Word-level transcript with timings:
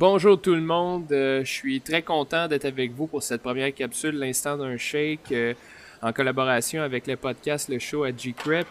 bonjour 0.00 0.40
tout 0.40 0.54
le 0.54 0.62
monde. 0.62 1.08
je 1.10 1.42
suis 1.44 1.82
très 1.82 2.00
content 2.00 2.48
d'être 2.48 2.64
avec 2.64 2.90
vous 2.92 3.06
pour 3.06 3.22
cette 3.22 3.42
première 3.42 3.74
capsule, 3.74 4.18
l'instant 4.18 4.56
d'un 4.56 4.78
shake, 4.78 5.34
en 6.00 6.12
collaboration 6.14 6.80
avec 6.80 7.06
le 7.06 7.16
podcast 7.16 7.68
Le 7.68 7.78
Show 7.78 8.04
à 8.04 8.10
G-Crep. 8.10 8.66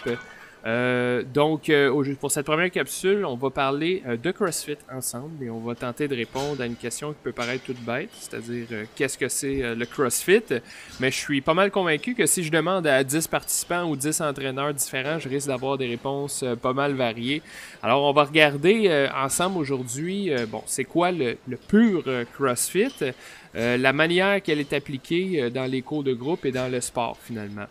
Euh, 0.66 1.24
donc, 1.24 1.70
euh, 1.70 2.16
pour 2.20 2.32
cette 2.32 2.46
première 2.46 2.70
capsule, 2.70 3.26
on 3.26 3.36
va 3.36 3.50
parler 3.50 4.04
euh, 4.06 4.18
de 4.18 4.32
CrossFit 4.32 4.78
ensemble 4.92 5.44
et 5.44 5.50
on 5.50 5.60
va 5.60 5.74
tenter 5.74 6.08
de 6.10 6.16
répondre 6.16 6.62
à 6.62 6.66
une 6.66 6.76
question 6.76 7.14
qui 7.14 7.20
peut 7.24 7.32
paraître 7.32 7.64
toute 7.64 7.80
bête, 7.80 8.10
c'est-à-dire 8.12 8.68
qu'est-ce 8.96 9.18
que 9.18 9.30
c'est 9.30 9.76
le 9.76 9.86
CrossFit? 9.86 10.62
Mais 11.00 11.12
je 11.12 11.18
suis 11.18 11.42
pas 11.42 11.54
mal 11.54 11.72
convaincu 11.72 12.14
que 12.14 12.26
si 12.26 12.44
je 12.44 12.52
demande 12.52 12.88
à 12.88 13.04
10 13.04 13.28
participants 13.28 13.90
ou 13.90 13.96
10 13.96 14.22
entraîneurs 14.22 14.74
différents, 14.74 15.20
je 15.20 15.30
risque 15.30 15.48
d'avoir 15.48 15.78
des 15.78 15.88
réponses 15.88 16.44
pas 16.62 16.74
mal 16.74 16.94
variées. 16.94 17.42
Alors, 17.82 18.04
on 18.04 18.12
va 18.12 18.26
regarder 18.26 19.08
ensemble 19.16 19.58
aujourd'hui, 19.58 20.32
bon, 20.50 20.64
c'est 20.66 20.84
quoi 20.84 21.12
le, 21.12 21.38
le 21.48 21.58
pur 21.58 22.04
CrossFit, 22.34 23.14
la 23.54 23.94
manière 23.94 24.42
qu'elle 24.42 24.60
est 24.60 24.74
appliquée 24.74 25.50
dans 25.50 25.66
les 25.66 25.82
cours 25.82 26.04
de 26.04 26.14
groupe 26.14 26.46
et 26.46 26.52
dans 26.52 26.70
le 26.70 26.82
sport 26.82 27.18
finalement. 27.22 27.68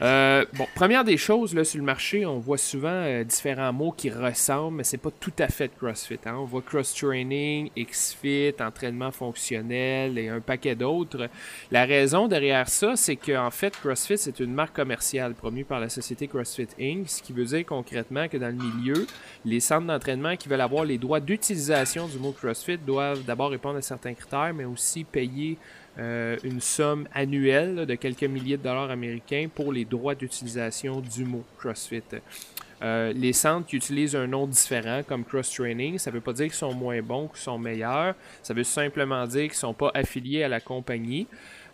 Euh, 0.00 0.44
bon, 0.54 0.66
première 0.76 1.02
des 1.02 1.16
choses, 1.16 1.54
là, 1.54 1.64
sur 1.64 1.78
le 1.78 1.84
marché, 1.84 2.24
on 2.24 2.38
voit 2.38 2.58
souvent 2.58 2.88
euh, 2.88 3.24
différents 3.24 3.72
mots 3.72 3.90
qui 3.90 4.10
ressemblent, 4.10 4.76
mais 4.76 4.84
c'est 4.84 4.96
pas 4.96 5.10
tout 5.10 5.32
à 5.40 5.48
fait 5.48 5.72
CrossFit. 5.76 6.20
Hein. 6.24 6.36
On 6.38 6.44
voit 6.44 6.62
cross-training, 6.62 7.70
X-Fit, 7.74 8.54
entraînement 8.60 9.10
fonctionnel 9.10 10.16
et 10.16 10.28
un 10.28 10.40
paquet 10.40 10.76
d'autres. 10.76 11.28
La 11.72 11.84
raison 11.84 12.28
derrière 12.28 12.68
ça, 12.68 12.94
c'est 12.94 13.16
qu'en 13.16 13.50
fait, 13.50 13.76
CrossFit, 13.76 14.18
c'est 14.18 14.38
une 14.38 14.54
marque 14.54 14.76
commerciale 14.76 15.34
promue 15.34 15.64
par 15.64 15.80
la 15.80 15.88
société 15.88 16.28
CrossFit 16.28 16.68
Inc., 16.80 17.08
ce 17.08 17.20
qui 17.20 17.32
veut 17.32 17.46
dire 17.46 17.66
concrètement 17.66 18.28
que 18.28 18.36
dans 18.36 18.56
le 18.56 18.64
milieu, 18.64 19.06
les 19.44 19.58
centres 19.58 19.88
d'entraînement 19.88 20.36
qui 20.36 20.48
veulent 20.48 20.60
avoir 20.60 20.84
les 20.84 20.98
droits 20.98 21.20
d'utilisation 21.20 22.06
du 22.06 22.18
mot 22.18 22.30
CrossFit 22.30 22.78
doivent 22.78 23.24
d'abord 23.24 23.50
répondre 23.50 23.78
à 23.78 23.82
certains 23.82 24.14
critères, 24.14 24.54
mais 24.54 24.64
aussi 24.64 25.02
payer 25.02 25.58
euh, 25.98 26.36
une 26.44 26.60
somme 26.60 27.08
annuelle 27.12 27.86
de 27.86 27.94
quelques 27.94 28.24
milliers 28.24 28.56
de 28.56 28.62
dollars 28.62 28.90
américains 28.90 29.48
pour 29.52 29.72
les 29.72 29.84
droits 29.84 30.14
d'utilisation 30.14 31.00
du 31.00 31.24
mot 31.24 31.44
CrossFit. 31.58 32.02
Euh, 32.80 33.12
les 33.12 33.32
centres 33.32 33.66
qui 33.66 33.76
utilisent 33.76 34.14
un 34.14 34.28
nom 34.28 34.46
différent 34.46 35.02
comme 35.06 35.24
Cross 35.24 35.50
Training, 35.50 35.98
ça 35.98 36.10
ne 36.10 36.14
veut 36.14 36.20
pas 36.20 36.32
dire 36.32 36.46
qu'ils 36.46 36.54
sont 36.54 36.74
moins 36.74 37.02
bons, 37.02 37.26
qu'ils 37.26 37.40
sont 37.40 37.58
meilleurs. 37.58 38.14
Ça 38.42 38.54
veut 38.54 38.64
simplement 38.64 39.26
dire 39.26 39.42
qu'ils 39.42 39.50
ne 39.50 39.54
sont 39.54 39.74
pas 39.74 39.90
affiliés 39.94 40.44
à 40.44 40.48
la 40.48 40.60
compagnie. 40.60 41.26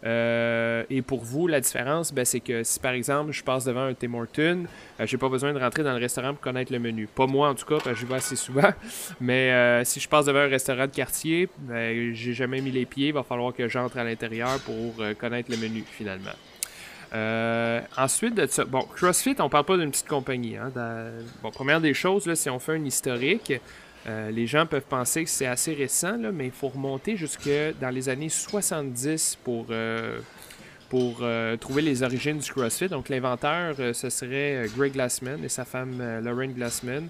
Euh, 0.05 0.85
et 0.91 1.03
pour 1.03 1.25
vous, 1.25 1.47
la 1.47 1.61
différence, 1.61 2.13
ben, 2.13 2.25
c'est 2.25 2.41
que 2.41 2.63
si 2.63 2.79
par 2.79 2.93
exemple 2.93 3.33
je 3.33 3.43
passe 3.43 3.65
devant 3.65 3.85
un 3.85 3.95
Tim 3.95 4.15
Hortons, 4.15 4.65
euh, 5.01 5.07
j'ai 5.07 5.17
pas 5.17 5.29
besoin 5.29 5.53
de 5.53 5.59
rentrer 5.59 5.83
dans 5.83 5.93
le 5.93 5.99
restaurant 5.99 6.35
pour 6.35 6.41
connaître 6.43 6.73
le 6.73 6.79
menu. 6.79 7.07
Pas 7.07 7.27
moi 7.27 7.49
en 7.49 7.55
tout 7.55 7.65
cas, 7.65 7.77
parce 7.77 7.91
que 7.91 7.95
j'y 7.95 8.05
vais 8.05 8.15
assez 8.15 8.37
souvent. 8.37 8.71
Mais 9.21 9.51
euh, 9.53 9.85
si 9.85 10.01
je 10.01 10.09
passe 10.09 10.27
devant 10.27 10.41
un 10.41 10.49
restaurant 10.49 10.87
de 10.87 10.93
quartier, 10.93 11.49
ben, 11.59 12.15
j'ai 12.15 12.35
jamais 12.35 12.61
mis 12.61 12.71
les 12.71 12.85
pieds, 12.85 13.09
il 13.09 13.15
va 13.15 13.23
falloir 13.23 13.55
que 13.55 13.69
j'entre 13.69 13.99
à 13.99 14.05
l'intérieur 14.05 14.59
pour 14.61 15.03
connaître 15.19 15.51
le 15.51 15.57
menu 15.57 15.85
finalement. 15.87 16.31
ensuite 17.97 18.35
de 18.35 18.47
ça, 18.47 18.65
bon, 18.65 18.83
CrossFit, 18.95 19.37
on 19.39 19.49
parle 19.49 19.65
pas 19.65 19.77
d'une 19.79 19.91
petite 19.91 20.09
compagnie. 20.09 20.57
Hein, 20.57 20.71
bon, 21.43 21.51
première 21.51 21.81
des 21.81 21.95
choses, 21.95 22.27
là, 22.27 22.35
si 22.35 22.51
on 22.51 22.59
fait 22.59 22.73
un 22.73 22.85
historique, 22.85 23.53
euh, 24.07 24.31
les 24.31 24.47
gens 24.47 24.67
peuvent 24.67 24.83
penser 24.83 25.25
que 25.25 25.31
c'est 25.31 25.47
assez 25.47 25.73
récent, 25.73 26.19
mais 26.33 26.47
il 26.47 26.53
faut 26.53 26.69
remonter 26.69 27.17
jusque 27.17 27.49
dans 27.81 27.91
les 27.91 28.09
années 28.09 28.29
70 28.29 29.39
pour, 29.43 29.67
euh, 29.71 30.19
pour 30.91 31.19
euh, 31.23 31.57
trouver 31.57 31.83
les 31.83 32.03
origines 32.03 32.39
du 32.39 32.51
CrossFit. 32.51 32.89
Donc 32.89 33.09
l'inventeur, 33.09 33.77
ce 33.95 34.11
serait 34.11 34.67
Greg 34.77 34.93
Glassman 34.93 35.43
et 35.43 35.49
sa 35.49 35.65
femme 35.65 36.21
Lauren 36.23 36.49
Glassman, 36.49 37.09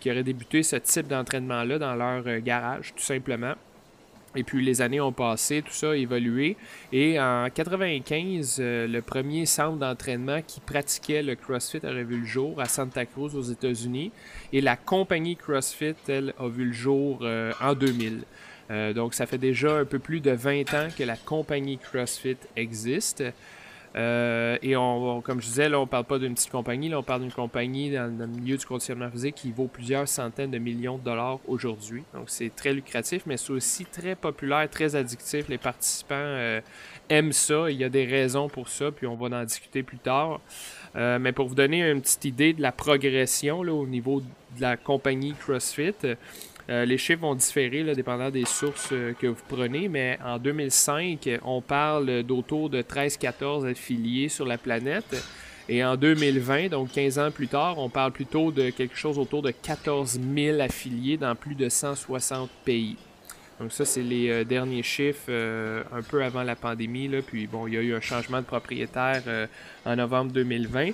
qui 0.00 0.10
auraient 0.10 0.24
débuté 0.24 0.62
ce 0.62 0.76
type 0.76 1.06
d'entraînement-là 1.06 1.78
dans 1.78 1.94
leur 1.94 2.40
garage, 2.40 2.92
tout 2.96 3.04
simplement. 3.04 3.54
Et 4.36 4.42
puis 4.42 4.64
les 4.64 4.82
années 4.82 5.00
ont 5.00 5.12
passé, 5.12 5.62
tout 5.62 5.72
ça 5.72 5.90
a 5.90 5.94
évolué. 5.94 6.56
Et 6.92 7.20
en 7.20 7.48
95, 7.52 8.56
euh, 8.58 8.86
le 8.86 9.02
premier 9.02 9.46
centre 9.46 9.78
d'entraînement 9.78 10.40
qui 10.42 10.60
pratiquait 10.60 11.22
le 11.22 11.34
CrossFit 11.36 11.84
a 11.84 11.92
vu 11.92 12.20
le 12.20 12.26
jour 12.26 12.60
à 12.60 12.66
Santa 12.66 13.06
Cruz 13.06 13.36
aux 13.36 13.42
États-Unis. 13.42 14.12
Et 14.52 14.60
la 14.60 14.76
compagnie 14.76 15.36
CrossFit, 15.36 15.94
elle, 16.08 16.34
a 16.38 16.48
vu 16.48 16.66
le 16.66 16.72
jour 16.72 17.20
euh, 17.22 17.52
en 17.60 17.74
2000. 17.74 18.24
Euh, 18.70 18.92
donc 18.92 19.14
ça 19.14 19.26
fait 19.26 19.38
déjà 19.38 19.78
un 19.78 19.84
peu 19.84 19.98
plus 19.98 20.20
de 20.20 20.30
20 20.30 20.74
ans 20.74 20.88
que 20.96 21.04
la 21.04 21.16
compagnie 21.16 21.78
CrossFit 21.78 22.38
existe. 22.56 23.22
Euh, 23.96 24.58
et 24.60 24.76
on, 24.76 25.20
comme 25.20 25.40
je 25.40 25.46
disais, 25.46 25.68
là, 25.68 25.78
on 25.78 25.86
parle 25.86 26.04
pas 26.04 26.18
d'une 26.18 26.34
petite 26.34 26.50
compagnie, 26.50 26.88
là, 26.88 26.98
on 26.98 27.02
parle 27.02 27.22
d'une 27.22 27.32
compagnie 27.32 27.92
dans, 27.92 28.12
le 28.18 28.26
milieu 28.26 28.56
du 28.56 28.66
conditionnement 28.66 29.08
physique 29.10 29.36
qui 29.36 29.52
vaut 29.52 29.68
plusieurs 29.68 30.08
centaines 30.08 30.50
de 30.50 30.58
millions 30.58 30.98
de 30.98 31.04
dollars 31.04 31.38
aujourd'hui. 31.46 32.02
Donc 32.12 32.24
c'est 32.26 32.54
très 32.54 32.72
lucratif, 32.72 33.22
mais 33.26 33.36
c'est 33.36 33.52
aussi 33.52 33.84
très 33.84 34.16
populaire, 34.16 34.68
très 34.68 34.96
addictif. 34.96 35.48
Les 35.48 35.58
participants 35.58 36.14
euh, 36.16 36.60
aiment 37.08 37.32
ça. 37.32 37.70
Il 37.70 37.76
y 37.76 37.84
a 37.84 37.88
des 37.88 38.04
raisons 38.04 38.48
pour 38.48 38.68
ça, 38.68 38.90
puis 38.90 39.06
on 39.06 39.14
va 39.14 39.36
en 39.36 39.44
discuter 39.44 39.84
plus 39.84 39.98
tard. 39.98 40.40
Euh, 40.96 41.18
mais 41.20 41.32
pour 41.32 41.48
vous 41.48 41.54
donner 41.54 41.88
une 41.88 42.00
petite 42.00 42.24
idée 42.24 42.52
de 42.52 42.62
la 42.62 42.72
progression 42.72 43.62
là, 43.62 43.72
au 43.72 43.86
niveau 43.86 44.20
de 44.20 44.60
la 44.60 44.76
compagnie 44.76 45.34
CrossFit, 45.34 45.94
euh, 46.70 46.84
les 46.86 46.96
chiffres 46.96 47.20
vont 47.20 47.34
différer, 47.34 47.82
dépendant 47.94 48.30
des 48.30 48.46
sources 48.46 48.88
euh, 48.92 49.12
que 49.12 49.26
vous 49.26 49.42
prenez, 49.48 49.88
mais 49.88 50.18
en 50.24 50.38
2005, 50.38 51.28
on 51.44 51.60
parle 51.60 52.22
d'autour 52.22 52.70
de 52.70 52.80
13-14 52.80 53.70
affiliés 53.70 54.28
sur 54.30 54.46
la 54.46 54.56
planète. 54.56 55.22
Et 55.68 55.84
en 55.84 55.96
2020, 55.96 56.68
donc 56.68 56.92
15 56.92 57.18
ans 57.18 57.30
plus 57.30 57.48
tard, 57.48 57.78
on 57.78 57.88
parle 57.88 58.12
plutôt 58.12 58.50
de 58.50 58.70
quelque 58.70 58.96
chose 58.96 59.18
autour 59.18 59.42
de 59.42 59.50
14 59.50 60.20
000 60.34 60.60
affiliés 60.60 61.16
dans 61.16 61.34
plus 61.34 61.54
de 61.54 61.68
160 61.68 62.50
pays. 62.64 62.96
Donc 63.60 63.72
ça, 63.72 63.84
c'est 63.84 64.02
les 64.02 64.30
euh, 64.30 64.44
derniers 64.44 64.82
chiffres 64.82 65.30
un 65.30 66.02
peu 66.02 66.24
avant 66.24 66.42
la 66.42 66.56
pandémie. 66.56 67.10
Puis 67.26 67.46
bon, 67.46 67.66
il 67.66 67.74
y 67.74 67.76
a 67.76 67.80
eu 67.80 67.94
un 67.94 68.00
changement 68.00 68.38
de 68.38 68.46
propriétaire 68.46 69.22
en 69.84 69.96
novembre 69.96 70.32
2020. 70.32 70.90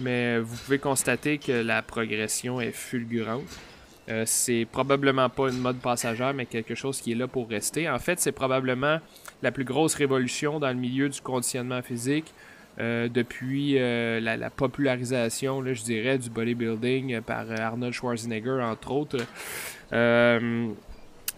mais 0.00 0.38
vous 0.40 0.56
pouvez 0.56 0.78
constater 0.78 1.38
que 1.38 1.52
la 1.52 1.82
progression 1.82 2.60
est 2.60 2.72
fulgurante. 2.72 3.60
Euh, 4.08 4.24
c'est 4.26 4.66
probablement 4.70 5.28
pas 5.28 5.48
une 5.48 5.58
mode 5.58 5.78
passagère, 5.78 6.34
mais 6.34 6.46
quelque 6.46 6.74
chose 6.74 7.00
qui 7.00 7.12
est 7.12 7.14
là 7.14 7.28
pour 7.28 7.48
rester. 7.48 7.88
En 7.88 7.98
fait, 7.98 8.18
c'est 8.18 8.32
probablement 8.32 8.98
la 9.42 9.52
plus 9.52 9.64
grosse 9.64 9.94
révolution 9.94 10.58
dans 10.58 10.68
le 10.68 10.74
milieu 10.74 11.08
du 11.08 11.20
conditionnement 11.20 11.82
physique 11.82 12.32
euh, 12.80 13.08
depuis 13.08 13.78
euh, 13.78 14.18
la, 14.20 14.50
popularisation, 14.50 15.62
je 15.64 15.82
dirais, 15.82 16.18
du 16.18 16.30
bodybuilding 16.30 17.20
par 17.20 17.46
Arnold 17.50 17.92
Schwarzenegger, 17.92 18.60
entre 18.62 18.90
autres. 18.90 19.18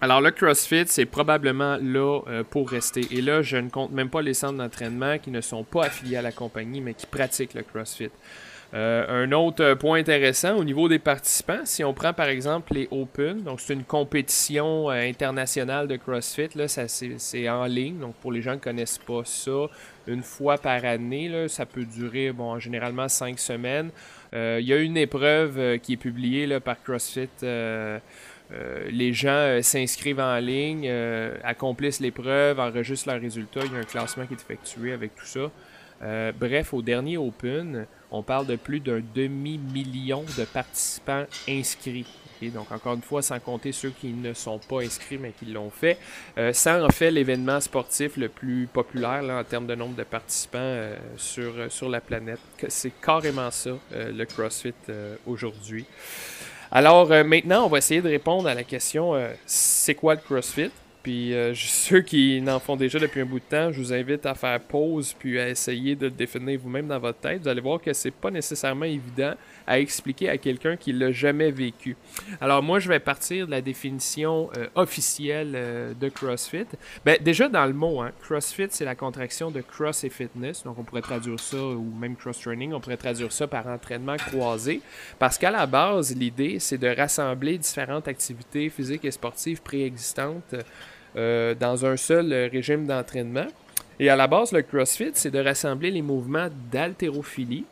alors 0.01 0.21
le 0.21 0.31
CrossFit, 0.31 0.87
c'est 0.87 1.07
probablement 1.07 1.77
là 1.83 2.21
pour 2.51 2.71
rester. 2.71 3.07
Et 3.11 3.21
là, 3.21 3.43
je 3.43 3.59
ne 3.59 3.69
compte 3.69 3.93
même 3.93 4.09
pas 4.09 4.23
les 4.23 4.35
centres 4.35 4.57
d'entraînement 4.57 5.19
qui 5.19 5.31
ne 5.31 5.43
sont 5.43 5.65
pas 5.65 5.85
affiliés 5.87 6.17
à 6.17 6.23
la 6.23 6.33
compagnie, 6.33 6.81
mais 6.81 6.95
qui 6.95 7.07
pratiquent 7.07 7.55
le 7.55 7.63
CrossFit. 7.63 8.11
Euh, 8.75 9.25
un 9.25 9.31
autre 9.31 9.75
point 9.75 10.01
intéressant 10.01 10.57
au 10.57 10.65
niveau 10.65 10.89
des 10.89 10.99
participants, 10.99 11.61
si 11.65 11.85
on 11.85 11.95
prend 11.95 12.13
par 12.13 12.27
exemple 12.27 12.75
les 12.75 12.89
Open, 12.91 13.41
donc 13.41 13.61
c'est 13.61 13.73
une 13.73 13.85
compétition 13.85 14.91
euh, 14.91 14.95
internationale 14.95 15.87
de 15.87 15.95
CrossFit, 15.95 16.49
là, 16.57 16.67
ça, 16.67 16.89
c'est, 16.89 17.49
en 17.49 17.67
ligne, 17.67 17.99
donc 18.01 18.17
pour 18.17 18.33
les 18.33 18.43
gens 18.43 18.53
qui 18.53 18.59
ne 18.59 18.65
connaissent 18.65 18.99
pas 18.99 19.23
ça, 19.25 19.69
une 20.09 20.25
fois 20.25 20.59
par 20.59 20.85
année, 20.85 21.29
là, 21.29 21.47
ça 21.49 21.67
peut 21.67 21.85
durer 21.85 22.33
bon, 22.33 22.59
généralement 22.59 23.09
cinq 23.09 23.39
semaines. 23.39 23.91
Euh, 24.35 24.59
il 24.61 24.67
y 24.67 24.73
a 24.73 24.79
une 24.79 24.97
épreuve 24.97 25.79
qui 25.79 25.93
est 25.93 25.97
publiée 25.97 26.49
là, 26.49 26.59
par 26.59 26.83
CrossFit. 26.83 27.29
les 27.43 29.13
gens 29.13 29.61
s'inscrivent 29.63 30.19
en 30.19 30.39
ligne, 30.39 30.91
accomplissent 31.45 32.01
l'épreuve, 32.01 32.59
enregistrent 32.59 33.11
leurs 33.11 33.21
résultats. 33.21 33.61
Il 33.65 33.73
y 33.73 33.77
a 33.77 33.79
un 33.79 33.85
classement 33.85 34.27
qui 34.27 34.35
est 34.35 34.43
effectué 34.43 34.93
avec 34.93 35.15
tout 35.15 35.27
ça. 35.27 35.53
bref, 36.39 36.75
au 36.75 36.83
dernier 36.83 37.17
Open, 37.17 37.87
on 38.15 38.23
parle 38.23 38.47
de 38.47 38.55
plus 38.55 38.79
d'un 38.79 39.03
demi-million 39.15 40.25
de 40.39 40.45
participants 40.45 41.25
inscrits. 41.49 42.07
donc, 42.43 42.71
encore 42.71 42.95
une 42.95 43.03
fois, 43.03 43.23
sans 43.23 43.41
compter 43.41 43.73
ceux 43.73 43.91
qui 43.91 44.09
ne 44.09 44.33
sont 44.35 44.59
pas 44.59 44.83
inscrits 44.83 45.19
mais 45.19 45.33
qui 45.33 45.47
l'ont 45.47 45.71
fait. 45.71 45.99
Euh, 46.39 46.53
ça 46.53 46.85
en 46.85 46.91
fait 46.91 47.11
l'événement 47.11 47.61
sportif 47.61 48.17
le 48.17 48.29
plus 48.29 48.69
populaire 48.73 49.25
en 49.25 49.43
termes 49.43 49.67
de 49.67 49.75
nombre 49.75 49.97
de 49.97 50.05
participants 50.05 50.59
euh, 50.61 50.97
sur, 51.17 51.59
euh, 51.59 51.69
sur 51.69 51.89
la 51.89 52.01
planète. 52.01 52.39
C'est 52.69 52.93
carrément 53.01 53.51
ça, 53.51 53.71
le 53.93 54.25
CrossFit 54.25 54.75
aujourd'hui. 55.27 55.85
Alors, 56.71 57.09
maintenant, 57.09 57.67
on 57.67 57.69
va 57.69 57.79
essayer 57.79 58.01
de 58.01 58.09
répondre 58.09 58.49
à 58.49 58.55
la 58.55 58.65
question 58.65 59.15
c'est 59.47 59.95
quoi 59.95 60.15
le 60.15 60.21
CrossFit? 60.21 60.71
Puis 61.05 61.35
ceux 61.55 62.01
qui 62.01 62.41
n'en 62.41 62.59
font 62.59 62.77
déjà 62.77 62.99
depuis 62.99 63.21
un 63.21 63.27
bout 63.27 63.39
de 63.39 63.45
temps, 63.45 63.71
je 63.71 63.79
vous 63.79 63.93
invite 63.93 64.25
à 64.25 64.35
faire 64.35 64.59
pause 64.59 65.15
puis 65.17 65.39
à 65.39 65.51
essayer 65.51 65.95
de 65.95 66.07
le 66.07 66.11
définir 66.11 66.59
vous-même 66.59 66.89
dans 66.89 66.99
votre 66.99 67.19
tête. 67.19 67.43
Vous 67.43 67.49
allez 67.49 67.61
voir 67.61 67.81
que 67.81 67.93
c'est 67.93 68.11
pas 68.11 68.31
nécessairement 68.31 68.87
évident 68.87 69.35
à 69.67 69.79
expliquer 69.79 70.31
à 70.31 70.39
quelqu'un 70.39 70.77
qui 70.77 70.93
l'a 70.93 71.13
jamais 71.13 71.51
vécu. 71.51 71.97
Alors 72.41 72.63
moi, 72.63 72.79
je 72.79 72.89
vais 72.89 73.01
partir 73.01 73.47
de 73.47 73.51
la 73.51 73.61
définition 73.61 74.51
euh, 74.57 74.67
officielle 74.75 75.53
euh, 75.55 75.93
de 75.95 76.09
CrossFit. 76.09 76.67
Ben, 77.05 77.19
déjà 77.21 77.49
dans 77.51 77.67
le 77.67 77.75
mot, 77.75 78.01
hein, 78.01 78.13
CrossFit, 78.23 78.69
c'est 78.71 78.85
la 78.87 78.95
contraction 78.95 79.51
de 79.51 79.61
cross 79.61 80.05
et 80.05 80.11
fitness. 80.11 80.65
Donc 80.65 80.79
on 80.79 80.85
pourrait 80.85 81.03
traduire 81.03 81.39
ça, 81.39 81.59
ou 81.59 81.93
même 81.99 82.17
cross-training, 82.17 82.73
on 82.73 82.81
pourrait 82.81 82.97
traduire 82.97 83.31
ça 83.31 83.47
par 83.47 83.67
entraînement 83.67 84.17
croisé. 84.17 84.81
Parce 85.19 85.37
qu'à 85.37 85.51
la 85.51 85.67
base, 85.67 86.17
l'idée, 86.17 86.59
c'est 86.61 86.79
de 86.79 86.89
rassembler 86.89 87.59
différentes 87.59 88.09
activités 88.09 88.71
physiques 88.71 89.05
et 89.05 89.11
sportives 89.11 89.61
préexistantes 89.61 90.55
euh, 91.17 91.55
dans 91.55 91.87
un 91.87 91.97
seul 91.97 92.33
euh, 92.33 92.49
régime 92.51 92.87
d'entraînement. 92.87 93.47
Et 94.01 94.09
à 94.09 94.17
la 94.17 94.27
base, 94.27 94.53
le 94.53 94.63
CrossFit, 94.63 95.13
c'est 95.15 95.31
de 95.31 95.39
rassembler 95.39 95.91
les 95.91 96.03
mouvements 96.03 96.49
d'haltérophilie, 96.73 97.65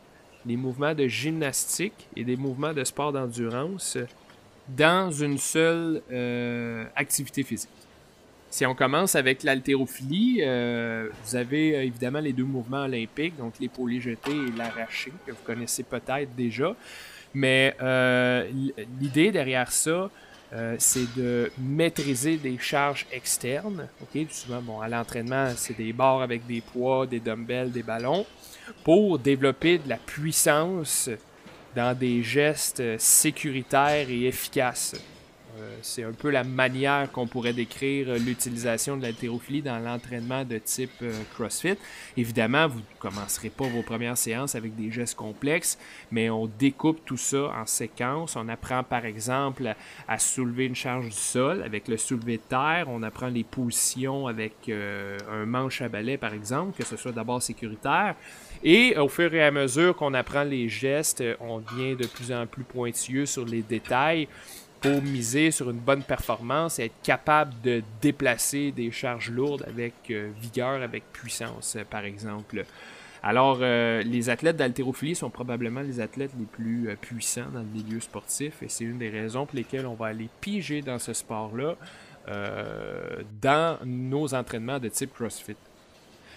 les 0.45 0.55
mouvements 0.55 0.93
de 0.93 1.07
gymnastique 1.07 2.07
et 2.15 2.23
des 2.23 2.37
mouvements 2.37 2.73
de 2.73 2.83
sport 2.85 3.11
d'endurance 3.11 3.97
dans 4.69 5.11
une 5.11 5.37
seule 5.37 6.01
euh, 6.11 6.85
activité 6.95 7.43
physique. 7.43 7.69
Si 8.49 8.65
on 8.65 8.75
commence 8.75 9.15
avec 9.15 9.43
l'haltérophilie, 9.43 10.41
vous 10.43 11.35
avez 11.35 11.87
évidemment 11.87 12.19
les 12.19 12.33
deux 12.33 12.43
mouvements 12.43 12.83
olympiques, 12.83 13.35
donc 13.35 13.55
l'épaulé 13.59 13.99
jeté 13.99 14.29
et 14.29 14.55
l'arraché, 14.55 15.11
que 15.25 15.31
vous 15.31 15.43
connaissez 15.43 15.81
peut-être 15.81 16.35
déjà. 16.35 16.75
Mais 17.33 17.75
l'idée 19.01 19.31
derrière 19.31 19.71
ça, 19.71 20.11
euh, 20.53 20.75
c'est 20.77 21.11
de 21.15 21.51
maîtriser 21.57 22.37
des 22.37 22.57
charges 22.59 23.07
externes. 23.11 23.87
Souvent, 24.29 24.81
à 24.81 24.87
l'entraînement, 24.87 25.49
c'est 25.55 25.75
des 25.75 25.93
barres 25.93 26.21
avec 26.21 26.45
des 26.45 26.61
poids, 26.61 27.07
des 27.07 27.19
dumbbells, 27.19 27.71
des 27.71 27.81
ballons, 27.81 28.25
pour 28.83 29.17
développer 29.17 29.79
de 29.79 29.89
la 29.89 29.97
puissance 29.97 31.09
dans 31.75 31.97
des 31.97 32.21
gestes 32.21 32.99
sécuritaires 32.99 34.09
et 34.09 34.27
efficaces. 34.27 34.95
Euh, 35.59 35.75
c'est 35.81 36.03
un 36.03 36.13
peu 36.13 36.31
la 36.31 36.43
manière 36.43 37.11
qu'on 37.11 37.27
pourrait 37.27 37.53
décrire 37.53 38.09
euh, 38.09 38.17
l'utilisation 38.17 38.97
de 38.97 39.03
l'haltérophilie 39.03 39.61
dans 39.61 39.77
l'entraînement 39.77 40.43
de 40.43 40.57
type 40.57 40.89
euh, 41.03 41.11
CrossFit. 41.35 41.75
Évidemment, 42.17 42.67
vous 42.67 42.79
ne 42.79 42.99
commencerez 42.99 43.49
pas 43.49 43.65
vos 43.65 43.83
premières 43.83 44.17
séances 44.17 44.55
avec 44.55 44.75
des 44.75 44.89
gestes 44.89 45.15
complexes, 45.15 45.77
mais 46.11 46.29
on 46.31 46.47
découpe 46.47 47.05
tout 47.05 47.17
ça 47.17 47.51
en 47.55 47.67
séquence. 47.67 48.35
On 48.35 48.49
apprend 48.49 48.83
par 48.83 49.05
exemple 49.05 49.75
à, 50.07 50.17
soulever 50.17 50.65
une 50.65 50.75
charge 50.75 51.05
du 51.05 51.11
sol 51.11 51.61
avec 51.63 51.87
le 51.87 51.97
soulevé 51.97 52.37
de 52.37 52.43
terre. 52.49 52.85
On 52.87 53.03
apprend 53.03 53.27
les 53.27 53.43
positions 53.43 54.25
avec 54.27 54.69
un 54.69 55.45
manche 55.45 55.81
à 55.81 55.89
balai 55.89 56.17
par 56.17 56.33
exemple, 56.33 56.77
que 56.77 56.85
ce 56.85 56.97
soit 56.97 57.11
d'abord 57.11 57.41
sécuritaire. 57.41 58.15
Et 58.63 58.97
au 58.97 59.09
fur 59.09 59.33
et 59.33 59.43
à 59.43 59.51
mesure 59.51 59.95
qu'on 59.95 60.13
apprend 60.13 60.43
les 60.43 60.69
gestes, 60.69 61.23
on 61.41 61.59
devient 61.59 61.95
de 61.95 62.07
plus 62.07 62.31
en 62.31 62.47
plus 62.47 62.63
pointilleux 62.63 63.25
sur 63.25 63.45
les 63.45 63.61
détails 63.61 64.27
pour 64.83 65.01
miser 65.01 65.49
sur 65.51 65.69
une 65.69 65.79
bonne 65.79 66.03
performance 66.03 66.77
et 66.77 66.85
être 66.85 67.01
capable 67.01 67.53
de 67.61 67.81
déplacer 68.01 68.73
des 68.73 68.91
charges 68.91 69.31
lourdes 69.31 69.63
avec 69.65 69.93
euh, 70.11 70.29
vigueur, 70.41 70.81
avec 70.81 71.09
puissance, 71.13 71.77
euh, 71.77 71.85
par 71.89 72.03
exemple. 72.03 72.65
Alors, 73.23 73.59
euh, 73.61 74.03
les 74.03 74.29
athlètes 74.29 74.57
d'haltérophilie 74.57 75.15
sont 75.15 75.29
probablement 75.29 75.79
les 75.79 76.01
athlètes 76.01 76.33
les 76.37 76.45
plus 76.45 76.89
puissants 76.99 77.49
dans 77.53 77.61
le 77.61 77.65
milieu 77.65 78.01
sportif 78.01 78.61
et 78.61 78.67
c'est 78.67 78.83
une 78.83 78.97
des 78.97 79.09
raisons 79.09 79.45
pour 79.45 79.55
lesquelles 79.55 79.85
on 79.85 79.93
va 79.93 80.07
aller 80.07 80.27
piger 80.41 80.81
dans 80.81 80.99
ce 80.99 81.13
sport-là 81.13 81.75
dans 83.41 83.79
nos 83.85 84.33
entraînements 84.33 84.79
de 84.79 84.87
type 84.87 85.13
CrossFit. 85.13 85.57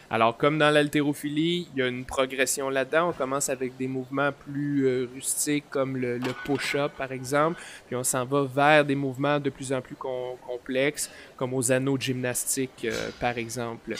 Alors, 0.08 0.36
comme 0.36 0.58
dans 0.58 0.70
l'haltérophilie, 0.70 1.68
il 1.74 1.80
y 1.80 1.82
a 1.82 1.88
une 1.88 2.04
progression 2.04 2.70
là-dedans. 2.70 3.10
On 3.10 3.12
commence 3.12 3.48
avec 3.48 3.76
des 3.76 3.88
mouvements 3.88 4.30
plus 4.32 4.86
euh, 4.86 5.08
rustiques, 5.12 5.64
comme 5.68 5.96
le, 5.96 6.20
push-up, 6.44 6.92
par 6.96 7.10
exemple. 7.10 7.60
Puis 7.86 7.96
on 7.96 8.04
s'en 8.04 8.24
va 8.24 8.44
vers 8.44 8.84
des 8.84 8.94
mouvements 8.94 9.40
de 9.40 9.50
plus 9.50 9.72
en 9.72 9.80
plus 9.80 9.96
complexes, 9.96 11.10
comme 11.36 11.54
aux 11.54 11.72
anneaux 11.72 11.96
de 11.96 12.02
gymnastique, 12.02 12.84
euh, 12.84 13.10
par 13.20 13.36
exemple. 13.36 13.94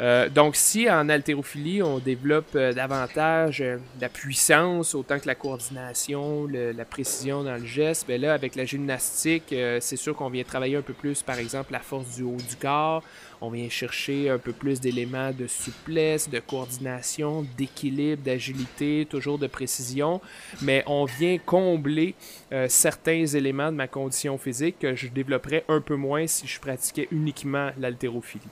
Euh, 0.00 0.28
donc, 0.28 0.56
si 0.56 0.90
en 0.90 1.08
haltérophilie, 1.08 1.82
on 1.82 1.98
développe 1.98 2.56
davantage 2.56 3.62
la 4.00 4.08
puissance, 4.08 4.94
autant 4.94 5.18
que 5.18 5.26
la 5.26 5.34
coordination, 5.34 6.46
la 6.46 6.84
précision 6.84 7.44
dans 7.44 7.56
le 7.56 7.66
geste, 7.66 8.06
ben 8.08 8.20
là, 8.20 8.34
avec 8.34 8.56
la 8.56 8.64
gymnastique, 8.64 9.54
c'est 9.80 9.96
sûr 9.96 10.16
qu'on 10.16 10.30
vient 10.30 10.44
travailler 10.44 10.76
un 10.76 10.82
peu 10.82 10.94
plus, 10.94 11.22
par 11.22 11.38
exemple, 11.38 11.72
la 11.72 11.80
force 11.80 12.16
du 12.16 12.22
haut 12.22 12.36
du 12.36 12.56
corps. 12.56 13.02
On 13.44 13.50
vient 13.50 13.68
chercher 13.68 14.30
un 14.30 14.38
peu 14.38 14.52
plus 14.52 14.80
d'éléments 14.80 15.32
de 15.32 15.48
souplesse, 15.48 16.30
de 16.30 16.38
coordination, 16.38 17.44
d'équilibre, 17.58 18.22
d'agilité, 18.22 19.04
toujours 19.10 19.36
de 19.36 19.48
précision, 19.48 20.20
mais 20.62 20.84
on 20.86 21.06
vient 21.06 21.38
combler 21.38 22.14
euh, 22.52 22.68
certains 22.68 23.26
éléments 23.26 23.72
de 23.72 23.76
ma 23.76 23.88
condition 23.88 24.38
physique 24.38 24.78
que 24.78 24.94
je 24.94 25.08
développerais 25.08 25.64
un 25.66 25.80
peu 25.80 25.96
moins 25.96 26.28
si 26.28 26.46
je 26.46 26.60
pratiquais 26.60 27.08
uniquement 27.10 27.72
l'haltérophilie. 27.80 28.46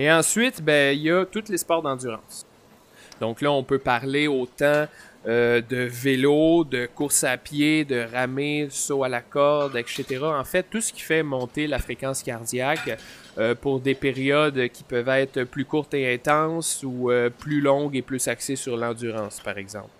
Et 0.00 0.10
ensuite, 0.10 0.62
ben, 0.62 0.96
il 0.96 1.02
y 1.02 1.10
a 1.10 1.26
tous 1.26 1.50
les 1.50 1.58
sports 1.58 1.82
d'endurance. 1.82 2.46
Donc 3.20 3.42
là, 3.42 3.52
on 3.52 3.62
peut 3.62 3.78
parler 3.78 4.28
autant 4.28 4.86
euh, 5.26 5.60
de 5.60 5.76
vélo, 5.76 6.64
de 6.64 6.86
course 6.86 7.22
à 7.22 7.36
pied, 7.36 7.84
de 7.84 8.06
ramée, 8.10 8.68
saut 8.70 9.04
à 9.04 9.10
la 9.10 9.20
corde, 9.20 9.76
etc. 9.76 10.20
En 10.22 10.44
fait, 10.44 10.64
tout 10.70 10.80
ce 10.80 10.94
qui 10.94 11.02
fait 11.02 11.22
monter 11.22 11.66
la 11.66 11.78
fréquence 11.78 12.22
cardiaque 12.22 12.98
euh, 13.36 13.54
pour 13.54 13.78
des 13.78 13.94
périodes 13.94 14.68
qui 14.68 14.84
peuvent 14.84 15.10
être 15.10 15.44
plus 15.44 15.66
courtes 15.66 15.92
et 15.92 16.14
intenses 16.14 16.82
ou 16.82 17.10
euh, 17.10 17.28
plus 17.28 17.60
longues 17.60 17.94
et 17.94 18.00
plus 18.00 18.26
axées 18.26 18.56
sur 18.56 18.78
l'endurance, 18.78 19.38
par 19.40 19.58
exemple. 19.58 19.90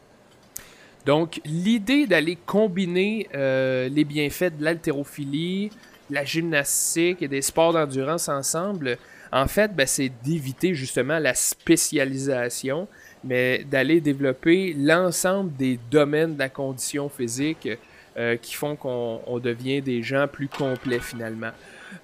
Donc, 1.05 1.43
l'idée 1.45 2.07
d'aller 2.07 2.39
combiner 2.47 3.29
les 3.33 4.05
bienfaits 4.05 4.57
de 4.59 4.65
l'haltérophilie, 4.65 5.71
la 6.11 6.25
gymnastique 6.25 7.23
et 7.23 7.29
des 7.29 7.43
sports 7.43 7.73
d'endurance 7.73 8.29
ensemble, 8.29 8.99
en 9.33 9.47
fait, 9.47 9.75
ben, 9.75 9.87
c'est 9.87 10.11
d'éviter 10.25 10.75
justement 10.75 11.19
la 11.19 11.35
spécialisation 11.35 12.89
mais 13.25 13.65
d'aller 13.65 14.01
développer 14.01 14.75
l'ensemble 14.77 15.55
des 15.57 15.79
domaines 15.91 16.35
de 16.35 16.39
la 16.39 16.49
condition 16.49 17.09
physique 17.09 17.69
euh, 18.17 18.37
qui 18.37 18.55
font 18.55 18.77
qu'on 18.77 19.39
devient 19.39 19.83
des 19.83 20.03
gens 20.03 20.27
plus 20.27 20.49
complets 20.49 21.01
finalement. 21.01 21.51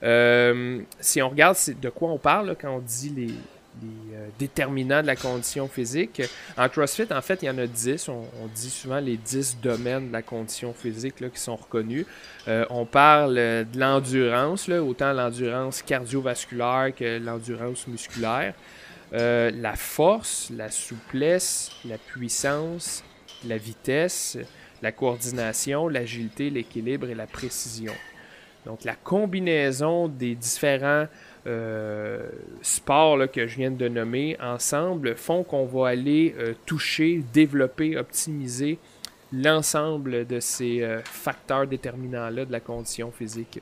Euh, 0.03 0.81
si 1.01 1.23
on 1.23 1.31
regarde 1.31 1.57
de 1.81 1.89
quoi 1.89 2.11
on 2.11 2.19
parle 2.19 2.57
quand 2.61 2.77
on 2.77 2.81
dit 2.81 3.13
les, 3.17 3.35
euh, 3.83 4.29
déterminants 4.39 5.03
de 5.03 5.07
la 5.07 5.17
condition 5.17 5.69
physique, 5.69 6.23
en 6.57 6.69
CrossFit, 6.69 7.07
en 7.13 7.21
fait, 7.21 7.43
il 7.43 7.47
y 7.47 7.51
en 7.51 7.59
a 7.59 7.67
10. 7.67 8.09
On, 8.09 8.25
dit 8.55 8.71
souvent 8.71 9.01
les 9.01 9.17
10 9.17 9.59
domaines 9.63 10.09
de 10.09 10.13
la 10.13 10.23
condition 10.23 10.73
physique 10.73 11.17
qui 11.17 11.41
sont 11.41 11.57
reconnus. 11.57 12.07
on 12.47 12.87
parle 12.87 13.35
de 13.35 13.79
l'endurance, 13.79 14.69
autant 14.69 15.13
l'endurance 15.13 15.83
cardiovasculaire 15.83 16.93
que 16.97 17.19
l'endurance 17.19 17.87
musculaire. 17.87 18.55
Euh, 19.13 19.53
la 19.55 19.77
force, 19.77 20.51
la 20.51 20.71
souplesse, 20.71 21.71
la 21.85 21.97
puissance, 21.97 23.05
la 23.45 23.57
vitesse, 23.57 24.37
la 24.83 24.91
coordination, 24.91 25.89
l'agilité, 25.89 26.51
l'équilibre 26.51 27.09
et 27.09 27.15
la 27.15 27.27
précision. 27.27 27.93
Donc 28.65 28.83
la 28.83 28.97
combinaison 28.97 30.09
des 30.09 30.35
différents 30.35 31.07
euh, 31.47 32.29
sports 32.63 33.31
que 33.31 33.47
je 33.47 33.57
viens 33.57 33.71
de 33.71 33.89
nommer 33.89 34.37
ensemble 34.41 35.17
font 35.17 35.45
qu'on 35.45 35.65
va 35.65 35.89
aller 35.89 36.35
euh, 36.39 36.55
toucher, 36.67 37.23
développer, 37.33 37.97
optimiser 37.97 38.79
l'ensemble 39.33 40.27
de 40.27 40.39
ces 40.39 40.87
facteurs 41.05 41.67
déterminants-là 41.67 42.45
de 42.45 42.53
la 42.53 42.61
condition 42.61 43.11
physique. 43.11 43.61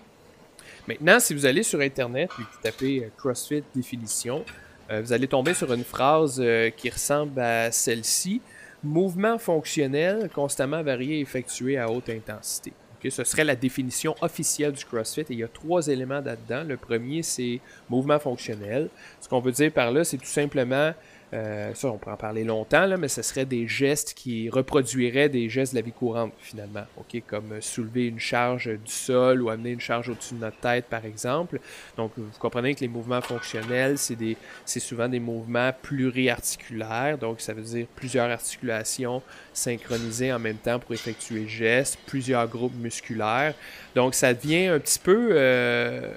Maintenant, 0.87 1.19
si 1.19 1.33
vous 1.33 1.47
allez 1.47 1.63
sur 1.63 1.81
Internet 1.81 2.31
et 2.39 2.43
vous 2.43 2.59
tapez 2.63 3.11
CrossFit 3.17 3.65
définition, 3.75 4.45
euh, 4.91 5.01
vous 5.01 5.13
allez 5.13 5.29
tomber 5.29 5.55
sur 5.55 5.73
une 5.73 5.85
phrase 5.85 6.41
euh, 6.41 6.71
qui 6.71 6.91
ressemble 6.91 7.41
à 7.41 7.71
celle-ci. 7.71 8.43
Mouvement 8.83 9.39
fonctionnel 9.39 10.29
constamment 10.35 10.83
varié 10.83 11.21
effectué 11.21 11.79
à 11.79 11.91
haute 11.91 12.11
intensité. 12.11 12.73
Ce 13.11 13.25
serait 13.25 13.45
la 13.45 13.57
définition 13.57 14.15
officielle 14.21 14.73
du 14.73 14.85
CrossFit 14.85 15.25
il 15.31 15.39
y 15.39 15.45
a 15.45 15.49
trois 15.49 15.89
éléments 15.89 16.21
là-dedans. 16.21 16.65
Le 16.67 16.77
premier, 16.77 17.23
c'est 17.23 17.61
mouvement 17.91 18.19
fonctionnel. 18.19 18.89
Ce 19.21 19.29
qu'on 19.29 19.41
veut 19.41 19.53
dire 19.53 19.73
par 19.73 19.91
là, 19.93 20.05
c'est 20.05 20.19
tout 20.19 20.25
simplement 20.25 20.93
euh, 21.35 21.75
ça, 21.75 21.89
on 21.89 21.99
peut 21.99 22.11
en 22.11 22.17
parler 22.17 22.45
longtemps, 22.45 22.87
là, 22.87 22.97
mais 22.97 23.09
ce 23.09 23.21
serait 23.23 23.45
des 23.45 23.67
gestes 23.67 24.15
qui 24.15 24.49
reproduiraient 24.49 25.29
des 25.29 25.49
gestes 25.49 25.73
de 25.73 25.79
la 25.79 25.85
vie 25.85 25.93
courante, 25.93 26.33
finalement. 26.39 26.85
Comme 27.27 27.61
soulever 27.61 28.07
une 28.07 28.19
charge 28.19 28.67
du 28.67 28.91
sol 28.91 29.43
ou 29.43 29.51
amener 29.51 29.71
une 29.71 29.81
charge 29.81 30.09
au-dessus 30.09 30.35
de 30.35 30.41
notre 30.41 30.59
tête, 30.59 30.87
par 30.87 31.05
exemple. 31.05 31.61
Donc, 31.97 32.13
vous 32.17 32.27
comprenez 32.39 32.75
que 32.75 32.81
les 32.81 32.89
mouvements 32.89 33.21
fonctionnels, 33.21 33.97
c'est 33.99 34.81
souvent 34.81 35.09
des 35.09 35.21
mouvements 35.21 35.73
pluriarticulaires. 35.83 37.19
Donc, 37.19 37.41
ça 37.41 37.53
veut 37.53 37.63
dire 37.63 37.87
plusieurs 37.95 38.31
articulations 38.31 39.23
synchronisées 39.53 40.33
en 40.33 40.39
même 40.39 40.57
temps 40.57 40.79
pour 40.79 40.93
effectuer 40.93 41.43
le 41.43 41.49
geste, 41.49 41.99
plusieurs 42.07 42.49
groupes 42.49 42.77
musculaires. 42.77 43.55
Donc, 43.95 44.15
ça 44.15 44.35
devient 44.35 44.67
un 44.67 44.79
petit 44.79 44.99
peu... 44.99 45.31
Euh, 45.33 46.13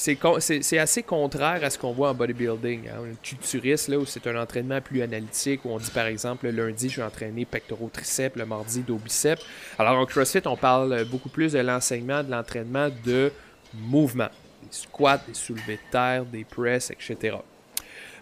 c'est 0.00 0.78
assez 0.78 1.02
contraire 1.02 1.62
à 1.62 1.68
ce 1.68 1.78
qu'on 1.78 1.92
voit 1.92 2.10
en 2.10 2.14
bodybuilding. 2.14 2.88
Hein. 2.88 3.12
Un 3.12 3.14
culturiste, 3.22 3.88
là, 3.88 3.98
où 3.98 4.06
c'est 4.06 4.26
un 4.26 4.40
entraînement 4.40 4.80
plus 4.80 5.02
analytique, 5.02 5.64
où 5.64 5.70
on 5.70 5.78
dit 5.78 5.90
par 5.90 6.06
exemple 6.06 6.46
le 6.48 6.52
lundi, 6.52 6.88
je 6.88 6.96
vais 6.96 7.06
entraîner 7.06 7.44
pectoraux 7.44 7.90
triceps, 7.92 8.36
le 8.36 8.46
mardi, 8.46 8.80
dos 8.80 8.96
biceps. 8.96 9.42
Alors 9.78 9.98
en 9.98 10.06
CrossFit, 10.06 10.46
on 10.46 10.56
parle 10.56 11.04
beaucoup 11.04 11.28
plus 11.28 11.52
de 11.52 11.58
l'enseignement, 11.58 12.22
de 12.22 12.30
l'entraînement 12.30 12.88
de 13.04 13.30
mouvement. 13.74 14.30
Des 14.62 14.68
squats, 14.70 15.20
des 15.26 15.34
soulevés 15.34 15.76
de 15.76 15.90
terre, 15.90 16.24
des 16.24 16.44
presses, 16.44 16.90
etc. 16.90 17.36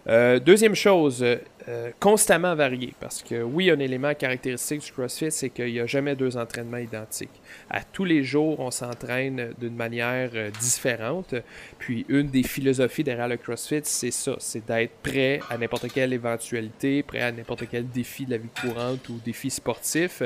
Euh, 0.07 0.39
deuxième 0.39 0.75
chose, 0.75 1.23
euh, 1.23 1.91
constamment 1.99 2.55
varié. 2.55 2.93
Parce 2.99 3.21
que 3.21 3.41
oui, 3.43 3.69
un 3.69 3.79
élément 3.79 4.13
caractéristique 4.13 4.81
du 4.81 4.91
CrossFit, 4.91 5.31
c'est 5.31 5.49
qu'il 5.49 5.71
n'y 5.73 5.79
a 5.79 5.85
jamais 5.85 6.15
deux 6.15 6.37
entraînements 6.37 6.77
identiques. 6.77 7.41
À 7.69 7.83
tous 7.83 8.05
les 8.05 8.23
jours, 8.23 8.59
on 8.59 8.71
s'entraîne 8.71 9.53
d'une 9.59 9.75
manière 9.75 10.31
euh, 10.33 10.49
différente. 10.59 11.35
Puis 11.77 12.05
une 12.09 12.27
des 12.27 12.43
philosophies 12.43 13.03
derrière 13.03 13.27
le 13.27 13.37
CrossFit, 13.37 13.81
c'est 13.83 14.11
ça, 14.11 14.35
c'est 14.39 14.65
d'être 14.65 14.95
prêt 15.03 15.41
à 15.49 15.57
n'importe 15.57 15.91
quelle 15.91 16.13
éventualité, 16.13 17.03
prêt 17.03 17.21
à 17.21 17.31
n'importe 17.31 17.65
quel 17.69 17.87
défi 17.87 18.25
de 18.25 18.31
la 18.31 18.37
vie 18.37 18.49
courante 18.61 19.09
ou 19.09 19.19
défi 19.23 19.49
sportif. 19.49 20.23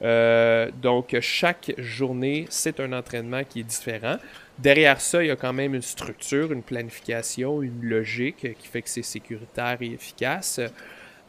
Donc 0.00 1.16
chaque 1.20 1.72
journée, 1.78 2.46
c'est 2.50 2.80
un 2.80 2.92
entraînement 2.92 3.42
qui 3.44 3.60
est 3.60 3.64
différent. 3.64 4.18
Derrière 4.58 5.00
ça, 5.00 5.22
il 5.22 5.26
y 5.26 5.30
a 5.30 5.36
quand 5.36 5.52
même 5.52 5.74
une 5.74 5.82
structure, 5.82 6.52
une 6.52 6.62
planification, 6.62 7.62
une 7.62 7.82
logique 7.82 8.54
qui 8.56 8.68
fait 8.68 8.82
que 8.82 8.88
c'est 8.88 9.02
sécuritaire 9.02 9.78
et 9.80 9.92
efficace. 9.92 10.60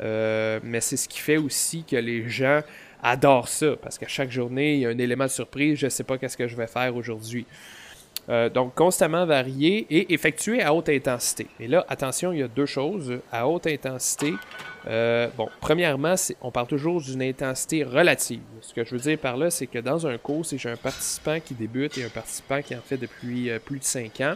Euh, 0.01 0.59
mais 0.63 0.81
c'est 0.81 0.97
ce 0.97 1.07
qui 1.07 1.19
fait 1.19 1.37
aussi 1.37 1.83
que 1.83 1.95
les 1.95 2.27
gens 2.27 2.61
adorent 3.01 3.47
ça, 3.47 3.75
parce 3.81 3.97
qu'à 3.97 4.07
chaque 4.07 4.31
journée, 4.31 4.75
il 4.75 4.79
y 4.81 4.85
a 4.85 4.89
un 4.89 4.97
élément 4.97 5.25
de 5.25 5.29
surprise, 5.29 5.79
je 5.79 5.85
ne 5.85 5.89
sais 5.89 6.03
pas 6.03 6.17
qu'est-ce 6.17 6.37
que 6.37 6.47
je 6.47 6.55
vais 6.55 6.67
faire 6.67 6.95
aujourd'hui. 6.95 7.45
Euh, 8.27 8.49
donc, 8.49 8.73
constamment 8.73 9.25
varié 9.25 9.85
et 9.89 10.13
effectué 10.13 10.61
à 10.61 10.73
haute 10.73 10.89
intensité. 10.89 11.47
Et 11.59 11.67
là, 11.67 11.85
attention, 11.89 12.31
il 12.33 12.39
y 12.39 12.43
a 12.43 12.47
deux 12.47 12.65
choses. 12.65 13.19
À 13.31 13.47
haute 13.47 13.67
intensité, 13.67 14.33
euh, 14.87 15.27
bon, 15.37 15.47
premièrement, 15.61 16.15
on 16.41 16.49
parle 16.49 16.65
toujours 16.65 17.01
d'une 17.01 17.21
intensité 17.21 17.83
relative. 17.83 18.41
Ce 18.61 18.73
que 18.73 18.83
je 18.83 18.91
veux 18.95 19.01
dire 19.01 19.19
par 19.19 19.37
là, 19.37 19.51
c'est 19.51 19.67
que 19.67 19.77
dans 19.77 20.07
un 20.07 20.17
cours, 20.17 20.43
si 20.43 20.57
j'ai 20.57 20.71
un 20.71 20.77
participant 20.77 21.39
qui 21.39 21.53
débute 21.53 21.97
et 21.99 22.05
un 22.05 22.09
participant 22.09 22.61
qui 22.63 22.75
en 22.75 22.81
fait 22.81 22.97
depuis 22.97 23.51
euh, 23.51 23.59
plus 23.59 23.77
de 23.77 23.83
5 23.83 24.21
ans, 24.21 24.33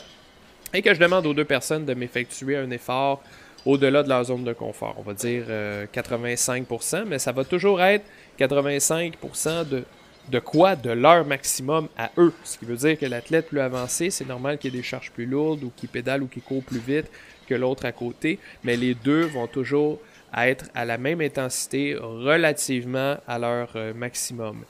et 0.72 0.84
que 0.84 0.94
je 0.94 1.00
demande 1.00 1.26
aux 1.26 1.34
deux 1.34 1.46
personnes 1.46 1.86
de 1.86 1.96
m'effectuer 1.96 2.58
un 2.58 2.70
effort 2.70 3.24
au-delà 3.66 4.04
de 4.04 4.10
leur 4.10 4.24
zone 4.24 4.44
de 4.44 4.54
confort, 4.54 4.96
on 5.00 5.02
va 5.02 5.14
dire 5.14 5.46
85%, 5.92 7.06
mais 7.06 7.20
ça 7.20 7.32
va 7.32 7.44
toujours 7.44 7.82
être 7.82 8.06
85% 8.40 9.68
de 9.68 9.84
de 10.30 10.40
quoi? 10.40 10.76
De 10.76 10.92
leur 10.92 11.26
maximum 11.26 11.88
à 11.98 12.12
eux. 12.18 12.34
Ce 12.44 12.58
qui 12.58 12.66
veut 12.66 12.76
dire 12.76 12.98
que 12.98 13.06
l'athlète 13.06 13.48
plus 13.48 13.60
avancé, 13.60 14.10
c'est 14.10 14.28
normal 14.28 14.58
qu'il 14.58 14.74
ait 14.74 14.78
des 14.78 14.84
charges 14.84 15.12
plus 15.12 15.26
lourdes 15.26 15.64
ou 15.64 15.72
qu'il 15.76 15.90
pédale 15.90 16.24
ou 16.24 16.28
qu'il 16.28 16.42
court 16.42 16.64
plus 16.64 16.80
vite 16.80 17.10
que 17.48 17.56
l'autre 17.56 17.86
à 17.86 17.92
côté, 17.92 18.38
mais 18.64 18.78
les 18.78 18.94
deux 18.94 19.24
vont 19.24 19.48
toujours 19.48 20.00
être 20.38 20.66
à 20.76 20.86
la 20.86 20.98
même 21.00 21.22
intensité 21.22 21.96
relativement 21.96 23.18
à 23.28 23.40
leur 23.40 23.72
euh, 23.76 23.94
maximum. 23.94 24.64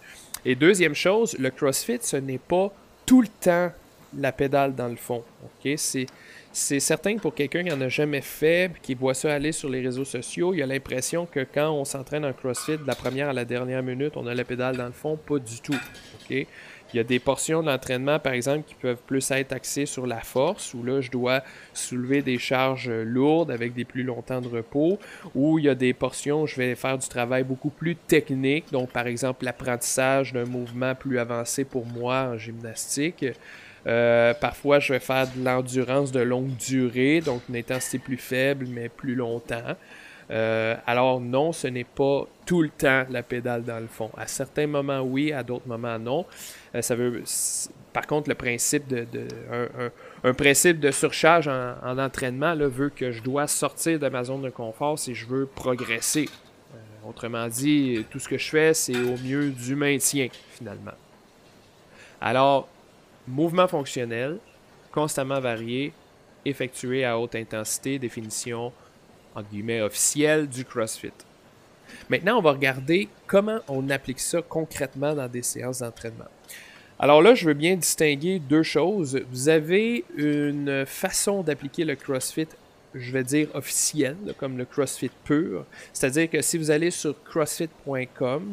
Et 0.46 0.56
deuxième 0.56 0.96
chose, 0.96 1.36
le 1.38 1.50
CrossFit, 1.50 2.00
ce 2.02 2.16
n'est 2.16 2.38
pas 2.38 2.72
tout 3.06 3.22
le 3.22 3.28
temps 3.28 3.72
la 4.18 4.32
pédale 4.32 4.74
dans 4.74 4.88
le 4.88 4.96
fond. 4.96 5.24
C'est 5.76 6.08
c'est 6.52 6.80
certain 6.80 7.16
que 7.16 7.22
pour 7.22 7.36
quelqu'un 7.36 7.64
qui 7.64 7.70
n'en 7.70 7.82
a 7.82 7.90
jamais 7.90 8.22
fait, 8.22 8.72
qui 8.82 8.96
voit 8.96 9.14
ça 9.14 9.34
aller 9.34 9.52
sur 9.52 9.70
les 9.70 9.82
réseaux 9.82 10.06
sociaux, 10.06 10.54
il 10.54 10.64
a 10.64 10.66
l'impression 10.66 11.26
que 11.26 11.46
quand 11.52 11.72
on 11.72 11.86
s'entraîne 11.86 12.26
en 12.26 12.34
CrossFit, 12.34 12.78
de 12.78 12.88
la 12.88 12.96
première 12.96 13.30
à 13.30 13.34
la 13.34 13.46
dernière 13.46 13.84
minute, 13.84 14.14
on 14.16 14.26
a 14.28 14.34
la 14.34 14.44
pédale 14.44 14.78
dans 14.78 14.88
le 14.88 14.92
fond. 14.92 15.18
Pas 15.18 15.38
du 15.38 15.62
tout. 15.62 15.78
Il 16.32 16.98
y 16.98 17.00
a 17.00 17.04
des 17.04 17.20
portions 17.20 17.62
d'entraînement, 17.62 18.18
par 18.18 18.34
exemple, 18.34 18.64
qui 18.68 18.74
peuvent 18.74 19.02
plus 19.06 19.30
être 19.30 19.54
axées 19.54 19.86
sur 19.86 20.08
la 20.08 20.22
force, 20.22 20.74
où 20.74 20.84
là, 20.84 21.02
je 21.02 21.12
dois 21.12 21.44
soulever 21.74 22.24
des 22.24 22.40
charges 22.40 22.90
lourdes 22.90 23.52
avec 23.52 23.74
des 23.74 23.86
plus 23.86 24.02
longs 24.02 24.24
temps 24.24 24.42
de 24.42 24.48
repos, 24.48 24.98
ou 25.36 25.60
il 25.60 25.66
y 25.66 25.70
a 25.70 25.76
des 25.76 25.94
portions 25.94 26.44
où 26.44 26.48
je 26.48 26.56
vais 26.56 26.74
faire 26.74 26.98
du 26.98 27.08
travail 27.08 27.44
beaucoup 27.44 27.70
plus 27.70 27.96
technique, 27.96 28.72
donc 28.72 28.90
par 28.92 29.06
exemple 29.06 29.46
l'apprentissage 29.46 30.34
d'un 30.34 30.46
mouvement 30.46 30.96
plus 30.96 31.20
avancé 31.20 31.64
pour 31.64 31.86
moi 31.86 32.32
en 32.34 32.38
gymnastique. 32.38 33.24
Euh, 33.88 34.34
parfois, 34.34 34.80
je 34.80 34.94
vais 34.94 35.00
faire 35.00 35.28
de 35.36 35.44
l'endurance 35.44 36.12
de 36.12 36.20
longue 36.20 36.56
durée, 36.58 37.22
donc 37.22 37.42
une 37.50 37.56
intensité 37.56 38.00
plus 38.00 38.18
faible, 38.18 38.66
mais 38.70 38.90
plus 38.90 39.16
longtemps. 39.16 39.76
Euh, 40.32 40.76
alors 40.86 41.20
non, 41.20 41.52
ce 41.54 41.68
n'est 41.68 41.84
pas 41.84 42.28
tout 42.46 42.62
le 42.62 42.70
temps 42.70 43.04
la 43.10 43.24
pédale 43.24 43.64
dans 43.64 43.80
le 43.80 43.88
fond. 43.88 44.12
À 44.16 44.28
certains 44.28 44.68
moments, 44.68 45.02
oui, 45.02 45.32
à 45.32 45.44
d'autres 45.44 45.68
moments, 45.68 45.98
non. 45.98 46.26
Euh, 46.76 46.82
ça 46.82 46.96
veut, 46.96 47.24
par 47.94 48.06
contre, 48.06 48.30
le 48.30 48.36
principe 48.36 48.88
de, 48.88 49.08
un, 50.24 50.34
principe 50.34 50.80
de 50.80 50.92
surcharge 50.92 51.48
en, 51.48 51.98
entraînement 51.98 52.56
veut 52.56 52.90
que 52.90 53.12
je 53.12 53.24
dois 53.24 53.48
sortir 53.48 53.98
de 53.98 54.08
ma 54.08 54.24
zone 54.24 54.44
de 54.44 54.50
confort 54.52 55.00
si 55.00 55.16
je 55.16 55.26
veux 55.26 55.48
progresser. 55.48 56.30
autrement 57.08 57.48
dit, 57.48 58.06
tout 58.12 58.20
ce 58.20 58.30
que 58.30 58.38
je 58.38 58.50
fais, 58.50 58.74
c'est 58.76 58.98
au 58.98 59.18
mieux 59.18 59.50
du 59.50 59.76
maintien, 59.76 60.28
finalement. 60.52 60.94
Alors, 62.22 62.68
Mouvement 63.30 63.68
fonctionnel, 63.68 64.40
constamment 64.92 65.40
varié, 65.40 65.94
effectué 66.44 67.06
à 67.06 67.18
haute 67.18 67.36
intensité, 67.36 68.00
définition 68.00 68.74
guillemets 69.44 69.82
officielle 69.82 70.48
du 70.48 70.66
CrossFit. 70.66 71.14
Maintenant, 72.10 72.38
on 72.38 72.42
va 72.42 72.52
regarder 72.52 73.10
comment 73.28 73.60
on 73.68 73.90
applique 73.90 74.20
ça 74.20 74.42
concrètement 74.42 75.16
dans 75.16 75.28
des 75.28 75.44
séances 75.44 75.80
d'entraînement. 75.80 76.28
Alors 77.00 77.22
là, 77.22 77.34
je 77.34 77.46
veux 77.46 77.54
bien 77.54 77.76
distinguer 77.76 78.40
deux 78.40 78.64
choses. 78.64 79.22
Vous 79.32 79.50
avez 79.50 80.04
une 80.18 80.86
façon 80.86 81.42
d'appliquer 81.42 81.86
le 81.86 81.96
CrossFit 81.96 82.48
je 82.96 83.12
vais 83.12 83.24
dire 83.24 83.48
officielle, 83.54 84.16
comme 84.38 84.58
le 84.58 84.66
CrossFit 84.66 85.12
pur. 85.24 85.66
C'est-à-dire 85.94 86.30
que 86.30 86.42
si 86.42 86.58
vous 86.58 86.72
allez 86.72 86.92
sur 86.92 87.16
crossfit.com, 87.24 88.52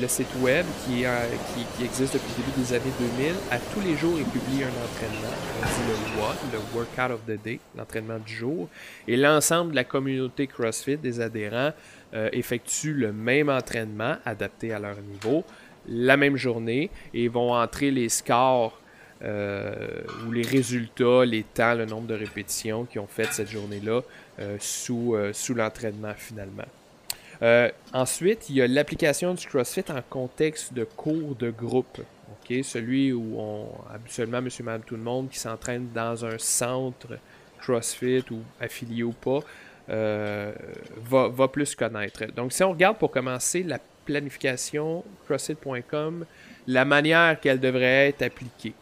le 0.00 0.08
site 0.08 0.28
web 0.40 0.64
qui, 0.84 1.04
qui, 1.76 1.84
existe 1.84 2.14
depuis 2.14 2.32
le 2.38 2.44
début 2.44 2.60
des 2.60 2.74
années 2.74 2.92
2000, 3.18 3.34
à 3.50 3.58
tous 3.58 3.80
les 3.80 3.96
jours, 3.96 4.14
il 4.18 4.24
publie 4.24 4.62
un 4.62 4.68
entraînement. 4.68 5.34
On 5.60 5.66
dit 5.66 5.88
le 5.88 6.20
WOD, 6.20 6.36
le 6.52 6.76
Workout 6.78 7.14
of 7.14 7.26
the 7.26 7.42
Day, 7.42 7.60
l'entraînement 7.76 8.18
du 8.18 8.34
jour. 8.34 8.68
Et 9.06 9.16
l'ensemble 9.16 9.72
de 9.72 9.76
la 9.76 9.84
communauté 9.84 10.46
CrossFit, 10.46 10.96
des 10.96 11.20
adhérents, 11.20 11.72
euh, 12.14 12.30
effectue 12.32 12.94
le 12.94 13.12
même 13.12 13.50
entraînement 13.50 14.16
adapté 14.24 14.72
à 14.72 14.78
leur 14.78 14.96
niveau, 15.00 15.44
la 15.88 16.16
même 16.16 16.36
journée, 16.36 16.90
et 17.12 17.28
vont 17.28 17.54
entrer 17.54 17.90
les 17.90 18.08
scores 18.08 18.80
euh, 19.22 20.02
ou 20.26 20.30
les 20.30 20.42
résultats, 20.42 21.24
les 21.24 21.42
temps, 21.42 21.74
le 21.74 21.86
nombre 21.86 22.06
de 22.06 22.14
répétitions 22.14 22.84
qu'ils 22.84 23.00
ont 23.00 23.08
fait 23.08 23.26
cette 23.32 23.50
journée-là 23.50 24.02
euh, 24.38 24.56
sous, 24.60 25.14
euh, 25.14 25.32
sous 25.32 25.54
l'entraînement 25.54 26.14
finalement. 26.16 26.64
ensuite, 27.92 28.48
il 28.48 28.56
y 28.56 28.62
a 28.62 28.68
l'application 28.68 29.34
du 29.34 29.46
CrossFit 29.46 29.84
en 29.90 30.02
contexte 30.08 30.72
de 30.72 30.84
cours 30.84 31.34
de 31.34 31.50
groupe. 31.50 32.00
Celui 32.62 33.12
où 33.12 33.38
on, 33.38 33.68
habituellement, 33.92 34.40
monsieur, 34.40 34.64
madame, 34.64 34.80
tout 34.80 34.96
le 34.96 35.02
monde 35.02 35.28
qui 35.28 35.38
s'entraîne 35.38 35.88
dans 35.94 36.24
un 36.24 36.38
centre 36.38 37.18
CrossFit 37.60 38.24
ou 38.30 38.38
affilié 38.58 39.02
ou 39.02 39.12
pas, 39.12 39.40
va, 39.86 41.28
va, 41.28 41.48
plus 41.48 41.74
connaître. 41.74 42.24
Donc, 42.34 42.54
si 42.54 42.64
on 42.64 42.70
regarde 42.70 42.96
pour 42.96 43.10
commencer 43.10 43.62
la 43.62 43.78
planification 44.06 45.04
CrossFit.com, 45.26 46.24
la 46.68 46.84
manière 46.86 47.38
qu'elle 47.38 47.60
devrait 47.60 48.08
être 48.08 48.22
appliquée. 48.22 48.72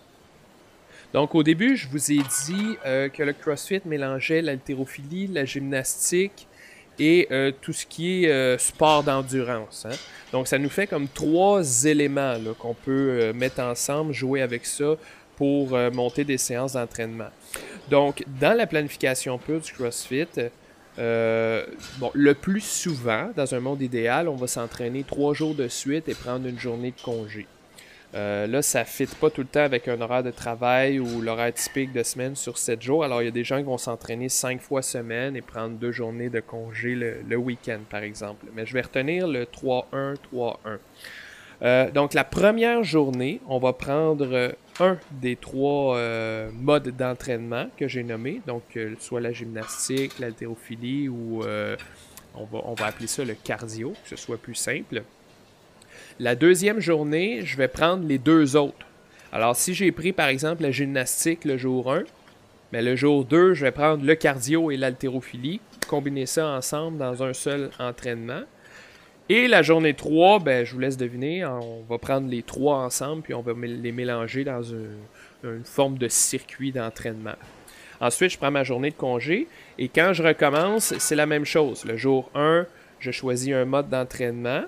Donc 1.13 1.35
au 1.35 1.43
début, 1.43 1.77
je 1.77 1.89
vous 1.89 2.13
ai 2.13 2.19
dit 2.19 2.77
euh, 2.85 3.09
que 3.09 3.23
le 3.23 3.33
CrossFit 3.33 3.81
mélangeait 3.85 4.43
l'haltérophilie, 4.43 5.27
la 5.29 5.45
gymnastique 5.45 6.47
et 6.99 7.29
euh, 7.31 7.53
tout 7.61 7.73
ce 7.73 7.87
qui 7.87 8.25
est 8.25 8.31
euh, 8.31 8.59
sport 8.59 9.03
d'endurance. 9.03 9.87
Hein. 9.87 9.97
Donc 10.33 10.49
ça 10.49 10.59
nous 10.59 10.69
fait 10.69 10.87
comme 10.87 11.09
trois 11.09 11.85
éléments 11.85 12.37
qu'on 12.59 12.75
peut 12.75 13.33
mettre 13.33 13.61
ensemble, 13.61 14.13
jouer 14.13 14.43
avec 14.43 14.67
ça 14.67 14.97
pour 15.37 15.71
monter 15.93 16.25
des 16.25 16.39
séances 16.39 16.73
d'entraînement. 16.73 17.29
Donc 17.91 18.25
dans 18.41 18.57
la 18.57 18.67
planification 18.67 19.39
pure 19.39 19.61
du 19.61 19.73
CrossFit, 19.73 20.27
le 20.99 22.33
plus 22.35 22.63
souvent, 22.63 23.31
dans 23.37 23.55
un 23.55 23.61
monde 23.61 23.83
idéal, 23.83 24.29
on 24.29 24.37
va 24.37 24.47
s'entraîner 24.47 25.05
trois 25.05 25.35
jours 25.35 25.55
de 25.55 25.69
suite 25.69 26.09
et 26.09 26.15
prendre 26.15 26.47
une 26.47 26.59
journée 26.59 26.91
de 26.91 27.03
congé. 27.03 27.47
Euh, 28.17 28.47
là, 28.47 28.63
ça 28.63 28.81
ne 28.81 28.85
fit 28.85 29.07
pas 29.07 29.29
tout 29.29 29.43
le 29.43 29.47
temps 29.47 29.61
avec 29.61 29.89
un 29.89 30.01
horaire 30.01 30.23
de 30.23 30.31
travail 30.31 30.99
ou 30.99 31.21
l'horaire 31.21 31.53
typique 31.53 31.93
de 31.93 32.03
semaine 32.03 32.35
sur 32.35 32.57
7 32.57 32.81
jours. 32.81 33.05
Alors, 33.05 33.21
il 33.21 33.27
y 33.27 33.29
a 33.29 33.33
des 33.33 33.45
gens 33.45 33.59
qui 33.59 33.65
vont 33.65 33.77
s'entraîner 33.77 34.31
5 34.31 34.61
fois 34.61 34.81
semaine 34.81 35.37
et 35.37 35.43
prendre 35.43 35.77
deux 35.77 35.93
journées 35.93 36.31
de 36.31 36.41
congé 36.41 36.95
le, 36.95 37.37
week-end, 37.37 37.81
par 37.91 38.03
exemple. 38.03 38.47
Mais 38.55 38.65
je 38.65 38.73
vais 38.73 38.81
retenir 38.81 39.27
le 39.29 39.45
3-1, 39.45 40.17
3-1. 40.33 40.57
Euh, 41.63 41.91
donc, 41.91 42.15
la 42.15 42.25
première 42.25 42.83
journée, 42.85 43.41
on 43.49 43.59
va 43.59 43.75
prendre 43.75 44.55
un 44.81 44.99
des 45.11 45.37
trois 45.37 45.97
euh, 45.97 46.51
modes 46.55 46.89
d'entraînement 46.97 47.67
que 47.77 47.87
j'ai 47.87 48.03
nommés. 48.03 48.41
Donc, 48.47 48.79
soit 48.99 49.21
la 49.21 49.33
gymnastique, 49.33 50.19
l'haltérophilie 50.19 51.09
ou 51.11 51.43
on 52.39 52.45
va, 52.45 52.59
on 52.65 52.75
va 52.75 52.87
appeler 52.87 53.09
ça 53.09 53.25
le 53.25 53.35
cardio, 53.35 53.91
que 53.91 54.09
ce 54.09 54.17
soit 54.17 54.39
plus 54.39 54.55
simple. 54.55 55.03
La 56.19 56.35
deuxième 56.35 56.81
journée, 56.81 57.43
je 57.45 57.57
vais 57.57 57.69
prendre 57.69 58.07
les 58.07 58.19
deux 58.19 58.57
autres. 58.57 58.87
Alors, 59.33 59.57
si 59.57 59.75
j'ai 59.75 59.93
pris 59.93 60.13
par 60.13 60.29
exemple 60.29 60.63
la 60.63 60.71
gymnastique 60.71 61.45
le 61.45 61.59
jour 61.59 61.93
1, 61.93 62.05
Mais 62.73 62.83
le 62.83 62.97
jour 62.97 63.25
2, 63.25 63.55
je 63.55 63.65
vais 63.65 63.71
prendre 63.71 64.05
le 64.05 64.15
cardio 64.17 64.71
et 64.71 64.77
l'haltérophilie, 64.77 65.61
combiner 65.87 66.27
ça 66.27 66.49
ensemble 66.49 66.99
dans 66.99 67.23
un 67.23 67.33
seul 67.33 67.71
entraînement. 67.79 68.43
Et 69.29 69.49
la 69.49 69.63
journée 69.63 69.95
3, 69.95 70.41
ben, 70.41 70.65
je 70.65 70.73
vous 70.73 70.81
laisse 70.81 70.97
deviner, 70.97 71.45
on 71.45 71.83
va 71.89 71.99
prendre 71.99 72.29
les 72.29 72.43
trois 72.43 72.79
ensemble, 72.79 73.23
puis 73.23 73.35
on 73.35 73.43
va 73.43 73.53
les 73.55 73.93
mélanger 73.93 74.45
dans 74.45 74.63
une, 74.63 74.97
une 75.45 75.65
forme 75.65 75.99
de 75.99 76.09
circuit 76.09 76.73
d'entraînement. 76.73 77.35
Ensuite, 78.01 78.31
je 78.31 78.39
prends 78.39 78.51
ma 78.51 78.63
journée 78.63 78.91
de 78.91 78.97
congé, 78.97 79.49
et 79.79 79.89
quand 79.89 80.13
je 80.13 80.23
recommence, 80.23 80.95
c'est 80.99 81.17
la 81.17 81.27
même 81.27 81.45
chose. 81.45 81.85
Le 81.85 81.97
jour 81.97 82.31
1, 82.35 82.67
je 83.01 83.11
choisis 83.11 83.53
un 83.53 83.65
mode 83.65 83.89
d'entraînement. 83.89 84.63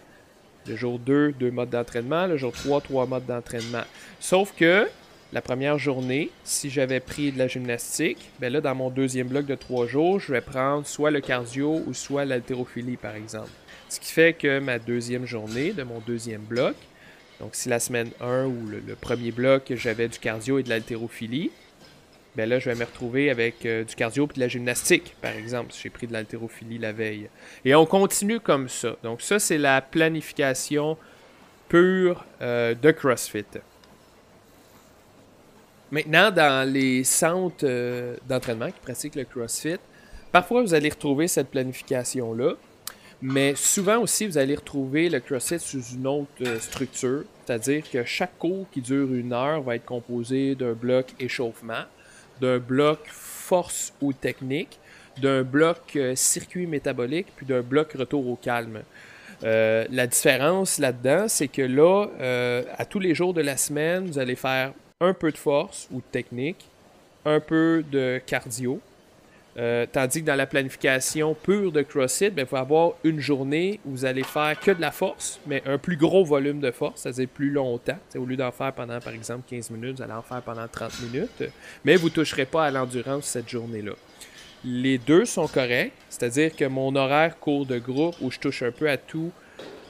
Le 0.69 0.77
jour 0.77 0.99
2, 0.99 1.33
deux 1.33 1.51
modes 1.51 1.71
d'entraînement. 1.71 2.27
Le 2.27 2.37
jour 2.37 2.53
3, 2.53 2.83
trois 2.83 3.07
modes 3.07 3.27
d'entraînement. 3.27 3.85
Sauf 4.21 4.55
que 4.55 4.87
la 5.33 5.43
première 5.43 5.79
journée, 5.79 6.31
si 6.45 6.71
j'avais 6.71 7.01
pris 7.01 7.33
de 7.33 7.39
la 7.39 7.49
gymnastique, 7.49 8.31
ben 8.41 8.53
là, 8.53 8.61
dans 8.61 8.75
mon 8.75 8.91
deuxième 8.91 9.29
bloc 9.29 9.47
de 9.47 9.55
trois 9.55 9.87
jours, 9.87 10.21
je 10.21 10.33
vais 10.33 10.41
prendre 10.41 10.87
soit 10.87 11.11
le 11.11 11.21
cardio 11.21 11.83
ou 11.87 11.95
soit 11.95 12.25
l'haltérophilie, 12.25 12.97
par 12.97 13.15
exemple. 13.15 13.51
Ce 13.89 14.01
qui 14.01 14.13
fait 14.13 14.35
que 14.35 14.59
ma 14.59 14.79
deuxième 14.79 15.27
journée 15.27 15.73
de 15.73 15.83
mon 15.83 16.01
deuxième 16.01 16.43
bloc, 16.43 16.75
donc 17.41 17.51
si 17.55 17.69
la 17.69 17.79
semaine 17.79 18.11
1 18.21 18.47
ou 18.47 18.67
le, 18.67 18.95
premier 18.95 19.31
bloc, 19.31 19.73
j'avais 19.77 20.09
du 20.09 20.19
cardio 20.19 20.59
et 20.59 20.63
de 20.63 20.69
l'haltérophilie, 20.69 21.51
ben 22.39 22.49
là, 22.49 22.61
je 22.61 22.71
vais 22.71 22.77
me 22.77 22.85
retrouver 22.85 23.31
avec 23.31 23.67
euh, 23.67 23.83
du 23.83 23.97
cardio 23.97 24.29
et 24.31 24.35
de 24.35 24.39
la 24.39 24.47
gymnastique, 24.47 25.17
par 25.21 25.33
exemple, 25.33 25.73
si 25.73 25.83
j'ai 25.83 25.91
pris 25.91 26.07
de 26.07 26.13
l'haltérophilie 26.13 26.79
la 26.79 26.93
veille. 26.93 27.29
Et 27.65 27.75
on 27.75 27.85
continue 27.85 28.39
comme 28.39 28.69
ça. 28.69 28.95
Donc 29.03 29.23
ça, 29.23 29.41
c'est 29.41 29.59
la 29.59 29.81
planification 29.81 30.97
pure 31.69 32.25
euh, 32.41 32.77
de 32.77 32.93
CrossFit. 32.93 33.45
Maintenant, 35.91 36.31
dans 36.31 36.73
les 36.73 37.03
centres 37.03 37.65
euh, 37.65 38.17
d'entraînement 38.29 38.71
qui 38.71 38.79
pratiquent 38.83 39.17
le 39.17 39.25
CrossFit, 39.25 39.81
parfois 40.31 40.63
vous 40.63 40.75
allez 40.75 40.91
retrouver 40.91 41.27
cette 41.27 41.49
planification-là, 41.49 42.53
mais 43.21 43.57
souvent 43.57 43.99
aussi 43.99 44.29
vous 44.29 44.39
allez 44.39 44.55
retrouver 44.55 45.09
le 45.09 45.19
CrossFit 45.19 45.59
sous 45.59 45.83
une 45.97 46.07
autre 46.07 46.61
structure, 46.61 47.25
c'est-à-dire 47.45 47.83
que 47.91 48.05
chaque 48.05 48.39
cours 48.39 48.69
qui 48.71 48.81
dure 48.81 49.13
une 49.13 49.33
heure 49.33 49.61
va 49.61 49.75
être 49.75 49.87
composé 49.87 50.55
d'un 50.55 50.75
bloc 50.75 51.07
échauffement, 51.19 51.83
d'un 52.41 52.59
bloc 52.59 53.01
force 53.09 53.93
ou 54.01 54.13
technique, 54.13 54.79
d'un 55.21 55.43
bloc 55.43 55.97
euh, 55.97 56.15
circuit 56.15 56.67
métabolique, 56.67 57.29
puis 57.37 57.47
d'un 57.47 57.63
bloc 57.63 57.93
retour 57.93 58.27
au 58.29 58.37
calme. 58.37 58.83
la 59.43 60.07
différence 60.07 60.79
là-dedans, 60.79 61.29
c'est 61.29 61.49
que 61.49 61.63
là, 61.63 62.07
à 62.77 62.85
tous 62.85 62.99
les 62.99 63.15
jours 63.15 63.35
de 63.35 63.41
la 63.41 63.57
semaine, 63.57 64.07
vous 64.07 64.19
allez 64.19 64.35
faire 64.35 64.73
un 65.01 65.15
peu 65.15 65.31
de 65.31 65.39
force 65.39 65.89
ou 65.93 65.97
de 65.99 66.07
technique, 66.11 66.69
un 67.25 67.41
peu 67.41 67.85
de 67.91 68.21
cardio. 68.27 68.81
Euh, 69.59 69.87
tandis 69.91 70.21
que 70.21 70.27
dans 70.27 70.37
la 70.37 70.47
planification 70.47 71.35
pure 71.35 71.73
de 71.73 71.83
CrossFit, 71.83 72.31
ben, 72.31 72.43
il 72.43 72.49
faut 72.49 72.57
avoir 72.57 72.93
une 73.03 73.19
journée 73.19 73.81
où 73.85 73.91
vous 73.91 74.05
allez 74.05 74.23
faire 74.23 74.59
que 74.61 74.71
de 74.71 74.81
la 74.81 74.93
force, 74.93 75.41
mais 75.47 75.63
un 75.67 75.79
plus 75.79 75.97
gros 75.97 76.25
volume 76.25 76.61
de 76.61 76.71
force, 76.71 77.03
c'est-à-dire 77.03 77.29
plus 77.29 77.51
longtemps. 77.51 77.99
au 78.17 78.25
lieu 78.25 78.37
d'en 78.37 78.53
faire 78.53 78.73
pendant, 78.73 79.01
par 79.01 79.13
exemple, 79.13 79.43
15 79.49 79.71
minutes, 79.71 79.97
vous 79.97 80.03
allez 80.03 80.13
en 80.13 80.23
faire 80.23 80.43
pendant 80.43 80.69
30 80.69 80.93
minutes, 81.03 81.43
mais 81.85 81.97
vous 81.97 82.09
ne 82.09 82.13
toucherez 82.15 82.45
pas 82.45 82.67
à 82.67 82.71
l'endurance 82.71 83.25
cette 83.25 83.49
journée-là. 83.49 83.95
Les 84.65 84.99
deux 84.99 85.25
sont 85.25 85.49
corrects, 85.49 85.93
c'est-à-dire 86.09 86.55
que 86.55 86.65
mon 86.65 86.95
horaire 86.95 87.39
court 87.39 87.67
de 87.67 87.79
groupe 87.79 88.15
où 88.21 88.31
je 88.31 88.39
touche 88.39 88.63
un 88.63 88.73
peu 88.73 88.89
à 88.89 88.97
tout 88.97 89.33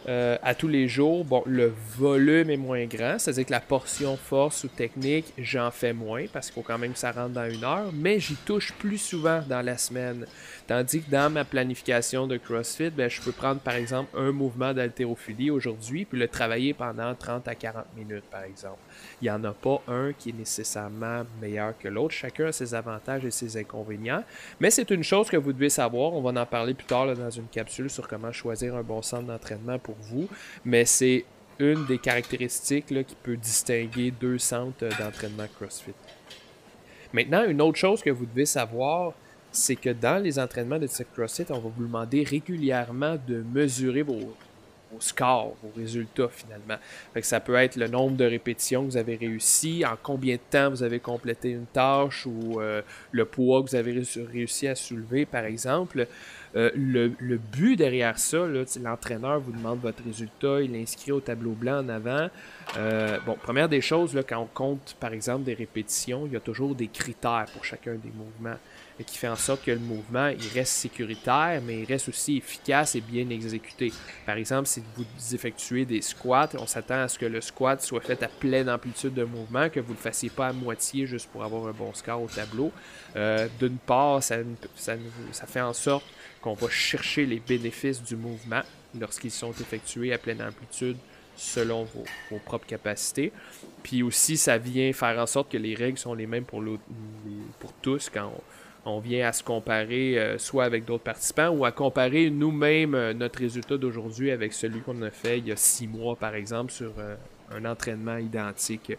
euh, 0.09 0.39
à 0.43 0.55
tous 0.55 0.69
les 0.69 0.89
jours, 0.89 1.23
bon, 1.23 1.43
le 1.45 1.71
volume 1.99 2.49
est 2.49 2.57
moins 2.57 2.87
grand, 2.87 3.19
c'est-à-dire 3.19 3.45
que 3.45 3.51
la 3.51 3.61
portion 3.61 4.17
force 4.17 4.65
ou 4.65 4.69
technique, 4.69 5.35
j'en 5.37 5.71
fais 5.71 5.93
moins 5.93 6.25
parce 6.33 6.47
qu'il 6.47 6.55
faut 6.55 6.67
quand 6.67 6.79
même 6.79 6.93
que 6.93 6.99
ça 6.99 7.13
rentre 7.13 7.35
dans 7.35 7.49
une 7.49 7.63
heure, 7.63 7.91
mais 7.93 8.19
j'y 8.19 8.35
touche 8.35 8.73
plus 8.73 8.97
souvent 8.97 9.43
dans 9.47 9.61
la 9.61 9.77
semaine. 9.77 10.25
Tandis 10.67 11.03
que 11.03 11.11
dans 11.11 11.31
ma 11.31 11.45
planification 11.45 12.27
de 12.27 12.39
CrossFit, 12.39 12.89
ben, 12.89 13.11
je 13.11 13.21
peux 13.21 13.33
prendre 13.33 13.61
par 13.61 13.75
exemple 13.75 14.09
un 14.19 14.33
mouvement 14.33 14.73
d'haltérophilie 14.73 15.51
aujourd'hui, 15.51 16.07
puis 16.07 16.19
le 16.19 16.27
travailler 16.27 16.73
pendant 16.73 17.15
30 17.15 17.47
à 17.47 17.55
40 17.55 17.85
minutes, 17.95 18.25
par 18.31 18.45
exemple. 18.45 18.79
Il 19.21 19.25
n'y 19.25 19.31
en 19.31 19.45
a 19.45 19.53
pas 19.53 19.83
un 19.89 20.13
qui 20.15 20.31
est 20.31 20.39
nécessairement 20.39 21.25
meilleur 21.41 21.77
que 21.79 21.89
l'autre. 21.89 22.15
Chacun 22.15 22.47
a 22.47 22.53
ses 22.53 22.75
avantages 22.75 23.25
et 23.25 23.31
ses 23.31 23.57
inconvénients. 23.59 24.25
Mais 24.61 24.71
c'est 24.71 24.91
une 24.91 25.03
chose 25.03 25.29
que 25.29 25.37
vous 25.37 25.53
devez 25.53 25.71
savoir. 25.71 26.15
On 26.15 26.23
va 26.23 26.41
en 26.41 26.47
parler 26.47 26.75
plus 26.75 26.87
tard 26.87 27.15
dans 27.15 27.31
une 27.31 27.49
capsule 27.49 27.91
sur 27.91 28.09
comment 28.09 28.33
choisir 28.33 28.75
un 28.75 28.83
bon 28.83 29.03
centre 29.03 29.25
d'entraînement 29.25 29.79
pour 29.79 29.98
vous. 30.01 30.29
Mais 30.65 30.85
c'est 30.85 31.25
une 31.59 31.87
des 31.87 31.99
caractéristiques 31.99 32.87
qui 32.87 33.17
peut 33.23 33.37
distinguer 33.37 34.11
deux 34.11 34.39
centres 34.39 34.89
d'entraînement 34.99 35.47
CrossFit. 35.59 35.95
Maintenant, 37.13 37.45
une 37.45 37.61
autre 37.61 37.79
chose 37.79 38.03
que 38.03 38.11
vous 38.11 38.27
devez 38.27 38.47
savoir, 38.47 39.13
c'est 39.51 39.77
que 39.77 39.91
dans 39.91 40.23
les 40.23 40.39
entraînements 40.39 40.79
de 40.79 40.87
type 40.87 41.09
CrossFit, 41.15 41.47
on 41.51 41.59
va 41.59 41.71
vous 41.75 41.85
demander 41.85 42.23
régulièrement 42.23 43.17
de 43.27 43.43
mesurer 43.53 44.03
vos, 44.03 44.35
vos 44.93 45.01
scores, 45.01 45.57
vos 45.63 45.73
résultats 45.77 46.29
finalement. 46.29 46.77
ça 47.23 47.41
peut 47.41 47.55
être 47.55 47.77
le 47.77 47.89
nombre 47.89 48.17
de 48.17 48.25
répétitions 48.25 48.85
que 48.85 48.91
vous 48.91 48.97
avez 48.97 49.17
réussi, 49.17 49.85
en 49.85 49.97
combien 50.03 50.37
de 50.37 50.41
temps 50.51 50.71
vous 50.71 50.83
avez 50.83 51.01
complété 51.01 51.51
une 51.51 51.67
tâche 51.67 52.27
ou 52.27 52.61
euh, 52.61 52.83
le 53.13 53.25
poids 53.25 53.63
que 53.63 53.71
vous 53.71 53.77
avez 53.77 54.03
réussi 54.33 54.69
à 54.69 54.75
soulever 54.75 55.27
par 55.27 55.45
exemple. 55.45 56.07
Euh, 56.57 56.71
le, 56.75 57.37
but 57.37 57.77
derrière 57.77 58.19
ça, 58.19 58.39
l'entraîneur 58.81 59.41
vous 59.41 59.53
demande 59.53 59.81
votre 59.81 60.03
résultat, 60.03 60.63
il 60.63 60.73
l'inscrit 60.73 61.13
au 61.13 61.21
tableau 61.21 61.53
blanc 61.53 61.85
en 61.85 61.89
avant. 61.89 62.29
Euh, 62.77 63.19
bon, 63.27 63.37
première 63.41 63.69
des 63.69 63.81
choses, 63.81 64.15
là, 64.15 64.23
quand 64.23 64.41
on 64.41 64.47
compte 64.47 64.97
par 64.99 65.13
exemple 65.13 65.45
des 65.45 65.55
répétitions, 65.55 66.27
il 66.27 66.33
y 66.33 66.37
a 66.37 66.41
toujours 66.41 66.75
des 66.75 66.89
critères 66.89 67.47
pour 67.53 67.65
chacun 67.65 67.95
des 67.95 68.11
mouvements 68.11 68.59
qui 69.05 69.17
fait 69.17 69.29
en 69.29 69.37
sorte 69.37 69.65
que 69.65 69.71
le 69.71 69.79
mouvement 69.79 70.33
reste 70.55 70.73
sécuritaire, 70.73 71.61
mais 71.65 71.81
il 71.81 71.85
reste 71.85 72.09
aussi 72.09 72.39
efficace 72.39 72.97
et 72.97 73.01
bien 73.01 73.29
exécuté. 73.31 73.93
Par 74.27 74.37
exemple, 74.37 74.67
si 74.67 74.83
vous 74.97 75.05
effectuez 75.35 75.85
des 75.85 76.03
squats, 76.03 76.51
on 76.59 76.67
s'attend 76.67 77.03
à 77.03 77.09
ce 77.09 77.19
que 77.19 77.27
le 77.27 77.41
squat 77.41 77.81
soit 77.81 78.01
fait 78.01 78.23
à 78.23 78.29
pleine 78.29 78.69
amplitude 78.69 79.15
de 79.15 79.25
mouvement, 79.25 79.69
que 79.69 79.81
vous 79.81 79.93
ne 79.93 79.97
le 79.97 80.03
fassiez 80.03 80.31
pas 80.31 80.49
à 80.49 80.53
moitié 80.53 81.07
juste 81.07 81.29
pour 81.31 81.45
avoir 81.45 81.67
un 81.69 81.73
bon 81.73 81.95
score 81.95 82.23
au 82.23 82.29
tableau. 82.29 82.73
Euh, 83.17 83.47
d'une 83.61 83.79
part, 83.79 84.23
ça, 84.23 84.39
fait 85.47 85.61
en 85.61 85.73
sorte 85.73 86.05
qu'on 86.41 86.55
va 86.55 86.69
chercher 86.69 87.25
les 87.25 87.41
bénéfices 87.41 88.03
du 88.03 88.17
mouvement 88.17 88.63
lorsqu'ils 88.99 89.31
sont 89.31 89.53
effectués 89.53 90.13
à 90.13 90.19
pleine 90.19 90.43
amplitude 90.43 90.97
selon 91.37 91.85
vos, 91.85 92.05
vos, 92.31 92.39
propres 92.39 92.67
capacités. 92.67 93.33
Puis 93.85 94.03
aussi, 94.03 94.37
ça 94.37 94.59
vient 94.59 94.93
faire 94.93 95.17
en 95.21 95.27
sorte 95.27 95.53
que 95.53 95.57
les 95.57 95.77
règles 95.77 95.99
sont 95.99 96.15
les 96.15 96.27
mêmes 96.27 96.45
pour, 96.45 96.63
pour 97.61 97.73
tous 97.75 98.11
quand 98.13 98.33
on, 98.37 98.43
on 98.85 99.01
vient 99.01 99.29
à 99.29 99.33
se 99.33 99.43
comparer 99.43 100.19
euh, 100.19 100.39
soit 100.39 100.65
avec 100.65 100.85
d'autres 100.85 101.05
participants 101.05 101.49
ou 101.49 101.65
à 101.65 101.73
comparer 101.73 102.31
nous-mêmes 102.31 102.95
euh, 102.95 103.13
notre 103.13 103.41
résultat 103.41 103.77
d'aujourd'hui 103.77 104.31
avec 104.31 104.53
celui 104.53 104.81
qu'on 104.81 105.03
a 105.03 105.11
fait 105.11 105.39
il 105.39 105.49
y 105.49 105.53
a 105.53 105.57
six 105.57 105.87
mois, 105.87 106.17
par 106.17 106.35
exemple, 106.35 106.73
sur 106.73 106.93
euh, 106.99 107.15
un 107.53 107.65
entraînement 107.65 108.17
identique. 108.17 108.93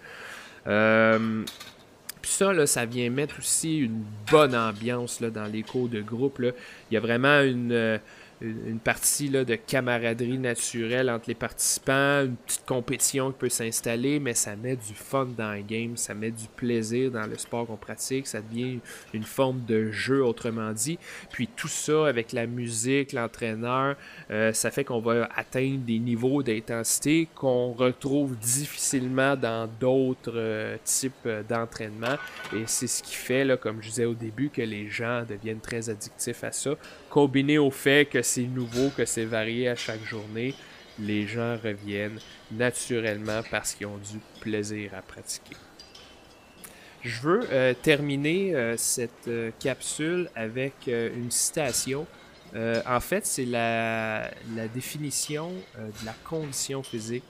puis 0.63 2.31
ça, 2.31 2.53
là, 2.53 2.67
ça 2.67 2.85
vient 2.85 3.09
mettre 3.09 3.39
aussi 3.39 3.79
une 3.79 4.03
bonne 4.29 4.55
ambiance 4.55 5.19
là, 5.21 5.29
dans 5.29 5.45
les 5.45 5.63
cours 5.63 5.87
de 5.87 6.01
groupe. 6.01 6.39
Là. 6.39 6.51
Il 6.89 6.93
y 6.93 6.97
a 6.97 6.99
vraiment 6.99 7.41
une 7.41 7.99
une 8.41 8.79
partie 8.79 9.27
là, 9.27 9.43
de 9.43 9.55
camaraderie 9.55 10.37
naturelle 10.37 11.09
entre 11.09 11.25
les 11.27 11.35
participants, 11.35 12.23
une 12.23 12.35
petite 12.35 12.65
compétition 12.65 13.31
qui 13.31 13.37
peut 13.37 13.49
s'installer, 13.49 14.19
mais 14.19 14.33
ça 14.33 14.55
met 14.55 14.75
du 14.75 14.93
fun 14.93 15.27
dans 15.37 15.53
le 15.53 15.61
game, 15.61 15.97
ça 15.97 16.13
met 16.13 16.31
du 16.31 16.47
plaisir 16.55 17.11
dans 17.11 17.27
le 17.27 17.37
sport 17.37 17.67
qu'on 17.67 17.75
pratique, 17.75 18.27
ça 18.27 18.41
devient 18.41 18.79
une 19.13 19.23
forme 19.23 19.61
de 19.65 19.91
jeu 19.91 20.23
autrement 20.23 20.71
dit. 20.71 20.97
Puis 21.31 21.47
tout 21.47 21.67
ça 21.67 22.07
avec 22.07 22.31
la 22.31 22.47
musique, 22.47 23.11
l'entraîneur, 23.11 23.95
euh, 24.31 24.53
ça 24.53 24.71
fait 24.71 24.83
qu'on 24.83 25.01
va 25.01 25.27
atteindre 25.35 25.79
des 25.79 25.99
niveaux 25.99 26.41
d'intensité 26.41 27.27
qu'on 27.35 27.73
retrouve 27.73 28.37
difficilement 28.37 29.35
dans 29.35 29.69
d'autres 29.79 30.33
euh, 30.35 30.77
types 30.83 31.13
euh, 31.25 31.43
d'entraînement. 31.43 32.15
Et 32.53 32.63
c'est 32.67 32.87
ce 32.87 33.03
qui 33.03 33.15
fait, 33.15 33.43
là, 33.43 33.57
comme 33.57 33.81
je 33.81 33.89
disais 33.89 34.05
au 34.05 34.13
début, 34.13 34.49
que 34.49 34.61
les 34.61 34.89
gens 34.89 35.23
deviennent 35.27 35.59
très 35.59 35.89
addictifs 35.89 36.43
à 36.43 36.51
ça 36.51 36.71
combiné 37.09 37.57
au 37.57 37.71
fait 37.71 38.07
que 38.09 38.21
c'est 38.21 38.43
nouveau, 38.43 38.89
que 38.95 39.05
c'est 39.05 39.25
varié 39.25 39.67
à 39.67 39.75
chaque 39.75 40.03
journée, 40.03 40.53
les 40.99 41.27
gens 41.27 41.57
reviennent 41.63 42.19
naturellement 42.51 43.41
parce 43.49 43.73
qu'ils 43.73 43.87
ont 43.87 43.97
du 43.97 44.19
plaisir 44.41 44.93
à 44.93 45.01
pratiquer. 45.01 45.55
Je 47.01 47.21
veux 47.21 47.47
euh, 47.51 47.73
terminer 47.73 48.53
euh, 48.53 48.75
cette 48.75 49.27
euh, 49.27 49.51
capsule 49.59 50.29
avec 50.35 50.87
une 50.87 51.31
citation. 51.31 52.05
en 52.53 52.99
fait, 52.99 53.25
c'est 53.25 53.45
la, 53.45 54.31
la, 54.55 54.67
définition 54.67 55.51
de 55.77 56.05
la 56.05 56.15
condition 56.23 56.81
physique 56.81 57.23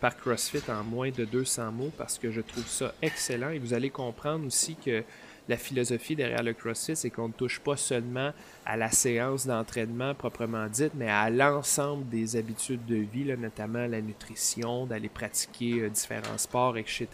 par 0.00 0.16
CrossFit 0.16 0.70
en 0.70 0.84
moins 0.84 1.10
de 1.10 1.24
200 1.24 1.72
mots 1.72 1.92
parce 1.96 2.18
que 2.18 2.30
je 2.30 2.42
trouve 2.42 2.66
ça 2.66 2.94
excellent 3.00 3.50
et 3.50 3.58
vous 3.58 3.72
allez 3.72 3.90
comprendre 3.90 4.46
aussi 4.46 4.76
que 4.76 5.02
la 5.48 5.56
philosophie 5.56 6.16
derrière 6.16 6.42
le 6.42 6.52
CrossFit, 6.52 6.96
c'est 6.96 7.10
qu'on 7.10 7.28
ne 7.28 7.32
touche 7.32 7.60
pas 7.60 7.76
seulement 7.76 8.32
à 8.64 8.76
la 8.76 8.90
séance 8.90 9.46
d'entraînement 9.46 10.14
proprement 10.14 10.66
dite, 10.68 10.92
mais 10.94 11.10
à 11.10 11.30
l'ensemble 11.30 12.08
des 12.08 12.36
habitudes 12.36 12.84
de 12.86 12.96
vie, 12.96 13.24
notamment 13.36 13.86
la 13.86 14.00
nutrition, 14.00 14.86
d'aller 14.86 15.08
pratiquer 15.08 15.80
euh, 15.80 15.88
différents 15.88 16.38
sports, 16.38 16.76
etc. 16.78 17.08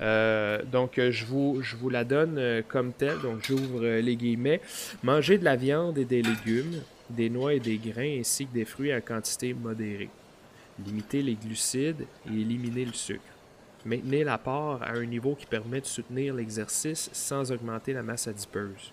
Euh, 0.00 0.62
donc, 0.64 0.98
je 0.98 1.24
vous, 1.24 1.60
je 1.62 1.76
vous 1.76 1.90
la 1.90 2.04
donne 2.04 2.62
comme 2.68 2.92
telle. 2.92 3.20
Donc, 3.20 3.44
j'ouvre 3.44 3.84
les 3.84 4.16
guillemets. 4.16 4.60
Manger 5.02 5.38
de 5.38 5.44
la 5.44 5.56
viande 5.56 5.98
et 5.98 6.06
des 6.06 6.22
légumes, 6.22 6.80
des 7.10 7.28
noix 7.28 7.54
et 7.54 7.60
des 7.60 7.76
grains, 7.76 8.18
ainsi 8.20 8.46
que 8.46 8.54
des 8.54 8.64
fruits 8.64 8.92
à 8.92 9.00
quantité 9.00 9.52
modérée. 9.52 10.08
Limiter 10.86 11.22
les 11.22 11.34
glucides 11.34 12.06
et 12.26 12.32
éliminer 12.32 12.86
le 12.86 12.92
sucre. 12.92 13.20
Maintenez 13.84 14.24
l'apport 14.24 14.82
à 14.82 14.90
un 14.90 15.06
niveau 15.06 15.34
qui 15.34 15.46
permet 15.46 15.80
de 15.80 15.86
soutenir 15.86 16.34
l'exercice 16.34 17.08
sans 17.14 17.50
augmenter 17.50 17.94
la 17.94 18.02
masse 18.02 18.28
adipeuse. 18.28 18.92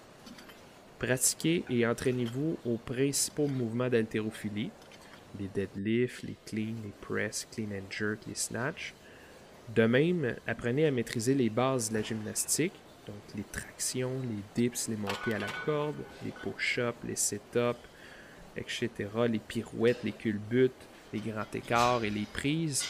Pratiquez 0.98 1.66
et 1.70 1.86
entraînez-vous 1.86 2.58
aux 2.66 2.78
principaux 2.78 3.48
mouvements 3.48 3.90
d'haltérophilie, 3.90 4.72
les 5.40 5.50
deadlifts, 5.54 6.24
les 6.24 6.38
clean, 6.46 6.76
les 6.84 6.94
press, 7.02 7.46
clean 7.52 7.68
and 7.72 7.92
jerk, 7.92 8.20
les 8.28 8.36
snatch. 8.36 8.94
De 9.76 9.86
même, 9.86 10.36
apprenez 10.48 10.88
à 10.88 10.92
maîtriser 10.92 11.36
les 11.36 11.50
bases 11.50 11.90
de 11.90 11.96
la 11.96 12.02
gymnastique, 12.02 12.74
donc 13.06 13.18
les 13.36 13.44
tractions, 13.44 14.14
les 14.24 14.44
dips, 14.56 14.88
les 14.88 14.96
montées 14.96 15.34
à 15.34 15.40
la 15.40 15.48
corde, 15.66 15.98
les 16.24 16.32
push-ups, 16.32 16.98
les 17.04 17.18
sit-ups, 17.18 17.78
etc., 18.56 18.90
les 19.30 19.40
pirouettes, 19.40 20.04
les 20.06 20.14
culbutes, 20.14 20.72
les 21.12 21.20
grands 21.20 21.46
écarts 21.54 22.06
et 22.06 22.10
les 22.10 22.26
prises 22.32 22.86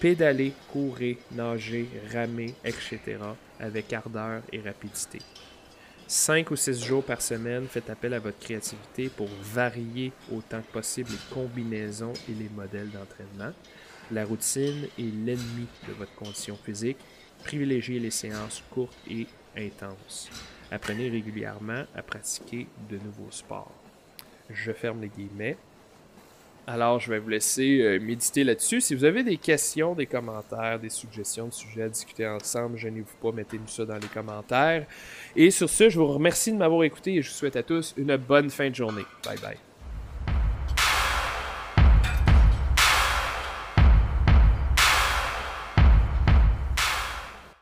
pédaler, 0.00 0.52
courir, 0.72 1.16
nager, 1.32 1.88
ramer, 2.12 2.54
etc. 2.64 3.00
avec 3.58 3.92
ardeur 3.92 4.42
et 4.52 4.60
rapidité. 4.60 5.18
Cinq 6.06 6.50
ou 6.50 6.56
six 6.56 6.84
jours 6.84 7.02
par 7.02 7.22
semaine, 7.22 7.66
faites 7.66 7.88
appel 7.88 8.12
à 8.12 8.18
votre 8.18 8.38
créativité 8.38 9.08
pour 9.08 9.28
varier 9.42 10.12
autant 10.30 10.60
que 10.60 10.72
possible 10.72 11.10
les 11.10 11.34
combinaisons 11.34 12.12
et 12.28 12.32
les 12.32 12.50
modèles 12.50 12.90
d'entraînement. 12.90 13.54
La 14.10 14.24
routine 14.24 14.84
est 14.98 15.02
l'ennemi 15.02 15.66
de 15.88 15.92
votre 15.94 16.14
condition 16.14 16.58
physique. 16.62 16.98
Privilégiez 17.42 17.98
les 17.98 18.10
séances 18.10 18.62
courtes 18.70 18.96
et 19.08 19.26
intenses. 19.56 20.28
Apprenez 20.70 21.08
régulièrement 21.08 21.84
à 21.94 22.02
pratiquer 22.02 22.66
de 22.90 22.98
nouveaux 22.98 23.30
sports. 23.30 23.72
Je 24.50 24.72
ferme 24.72 25.00
les 25.00 25.08
guillemets. 25.08 25.56
Alors, 26.66 26.98
je 26.98 27.10
vais 27.10 27.18
vous 27.18 27.28
laisser 27.28 27.80
euh, 27.80 28.00
méditer 28.00 28.42
là-dessus. 28.42 28.80
Si 28.80 28.94
vous 28.94 29.04
avez 29.04 29.22
des 29.22 29.36
questions, 29.36 29.94
des 29.94 30.06
commentaires, 30.06 30.78
des 30.78 30.88
suggestions 30.88 31.48
de 31.48 31.52
sujets 31.52 31.82
à 31.82 31.88
discuter 31.88 32.26
ensemble, 32.26 32.78
gênez-vous 32.78 33.16
pas, 33.20 33.36
mettez-nous 33.36 33.68
ça 33.68 33.84
dans 33.84 33.98
les 33.98 34.08
commentaires. 34.08 34.86
Et 35.36 35.50
sur 35.50 35.68
ce, 35.68 35.90
je 35.90 35.98
vous 35.98 36.06
remercie 36.06 36.52
de 36.52 36.56
m'avoir 36.56 36.84
écouté 36.84 37.16
et 37.16 37.22
je 37.22 37.28
vous 37.28 37.36
souhaite 37.36 37.56
à 37.56 37.62
tous 37.62 37.92
une 37.98 38.16
bonne 38.16 38.48
fin 38.48 38.70
de 38.70 38.74
journée. 38.74 39.04
Bye 39.24 39.38
bye. 39.40 39.73